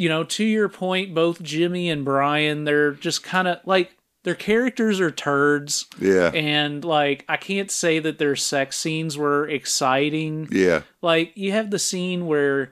[0.01, 3.91] you know, to your point, both Jimmy and Brian, they're just kind of like
[4.23, 5.85] their characters are turds.
[5.99, 10.47] yeah, and like I can't say that their sex scenes were exciting.
[10.51, 12.71] yeah, Like you have the scene where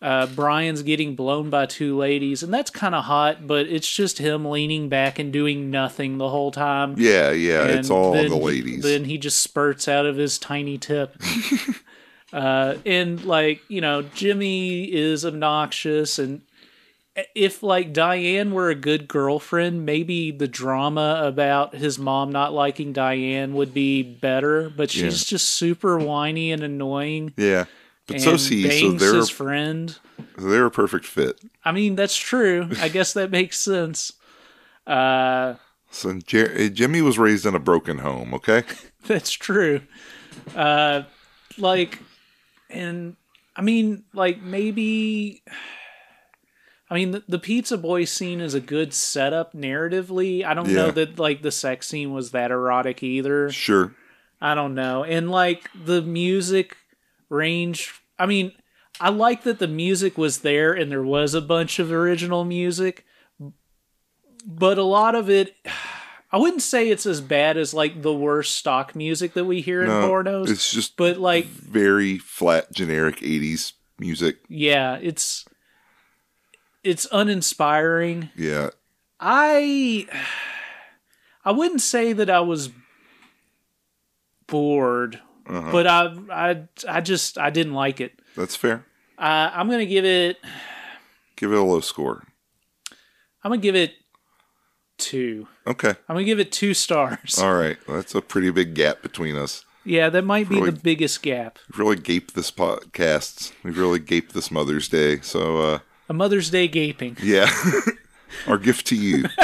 [0.00, 4.18] uh, Brian's getting blown by two ladies, and that's kind of hot, but it's just
[4.18, 6.94] him leaning back and doing nothing the whole time.
[6.98, 7.64] yeah, yeah.
[7.66, 8.82] it's all the he- ladies.
[8.82, 11.14] then he just spurts out of his tiny tip.
[12.32, 16.40] Uh, and like you know, Jimmy is obnoxious, and
[17.34, 22.92] if like Diane were a good girlfriend, maybe the drama about his mom not liking
[22.92, 24.70] Diane would be better.
[24.70, 25.36] But she's Yeah.
[25.36, 27.32] just super whiny and annoying.
[27.36, 27.66] Yeah.
[28.06, 29.96] But and so see, so they're his friend.
[30.36, 31.40] they're a perfect fit.
[31.64, 32.68] I mean, that's true.
[32.80, 34.12] I guess that makes sense.
[34.86, 35.54] Uh,
[35.90, 38.32] So Jer- uh, Jimmy was raised in a broken home.
[38.34, 38.64] Okay.
[39.06, 39.82] That's true.
[40.56, 41.02] Uh,
[41.58, 41.98] like,
[42.70, 43.16] and
[43.54, 45.42] I mean, like maybe.
[46.92, 50.44] I mean, the, the pizza boy scene is a good setup narratively.
[50.44, 53.50] I don't know that like the sex scene was that erotic either.
[53.50, 53.94] Sure.
[54.42, 55.02] I don't know.
[55.02, 56.76] And like the music
[57.30, 58.52] range, I mean,
[59.00, 63.06] I like that the music was there and there was a bunch of original music,
[64.46, 65.54] but a lot of it,
[66.30, 69.80] I wouldn't say it's as bad as like the worst stock music that we hear
[69.82, 70.50] in No, pornos.
[70.50, 74.38] it's just but like, very flat, generic '80s music.
[74.48, 75.46] yeah, it's
[76.84, 78.30] it's uninspiring.
[78.36, 78.70] Yeah.
[79.20, 80.06] I
[81.44, 82.70] I wouldn't say that I was
[84.46, 85.72] bored, Uh-huh.
[85.72, 88.20] but I I I just I didn't like it.
[88.36, 88.84] That's fair.
[89.18, 90.38] Uh, I'm gonna give it.
[91.36, 92.24] Give it a low score.
[93.44, 93.94] I'm gonna give it
[94.98, 95.46] two.
[95.66, 95.90] Okay.
[96.08, 97.38] I'm gonna give it two stars.
[97.38, 97.76] All right.
[97.88, 99.64] That's a pretty big gap between us.
[99.84, 100.70] yeah, that might be Really?
[100.70, 101.58] the biggest gap.
[101.70, 103.52] We've really gaped this podcast.
[103.64, 105.20] We've really gaped this Mother's Day.
[105.20, 105.78] So, uh,
[106.08, 107.16] A Mother's Day gaping.
[107.22, 107.50] yeah.
[108.46, 109.24] Our gift to you.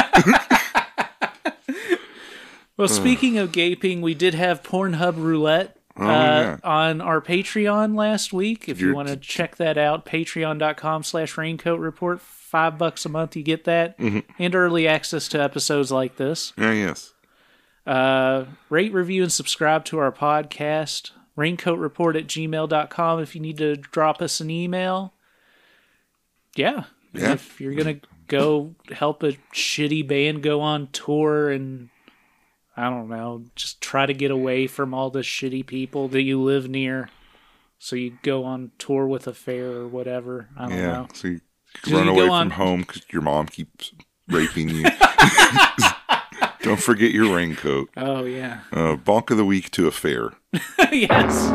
[2.76, 6.59] Well, speaking of gaping, we did have Pornhub Roulette uh, Oh, yeah.
[6.62, 8.68] on our Patreon last week.
[8.68, 12.20] If you You're- want to check that out, patreon.com slash raincoat report.
[12.20, 13.98] Five bucks a month, you get that.
[13.98, 14.20] Mm-hmm.
[14.38, 16.52] And early access to episodes like this.
[16.56, 17.12] Yeah, yes.
[17.84, 21.11] Uh, rate, review, and subscribe to our podcast.
[21.36, 25.14] Raincoatreport at gmail.com if you need to drop us an email.
[26.59, 26.84] Yeah.
[27.14, 27.32] Yeah.
[27.32, 31.88] If you're going to go help a shitty band go on tour and,
[32.76, 36.42] I don't know, just try to get away from all the shitty people that you
[36.42, 37.09] live near.
[37.78, 40.48] So you go on tour with Affair or whatever.
[40.59, 40.92] I don't Yeah.
[40.92, 41.09] know.
[41.14, 41.40] So you
[41.90, 43.92] run you away from on- home because your mom keeps
[44.28, 44.84] raping you.
[46.62, 47.88] Don't forget your raincoat.
[47.96, 48.61] Oh, yeah.
[48.72, 50.32] Uh, bonk of the week to Affair.
[50.92, 51.48] yes.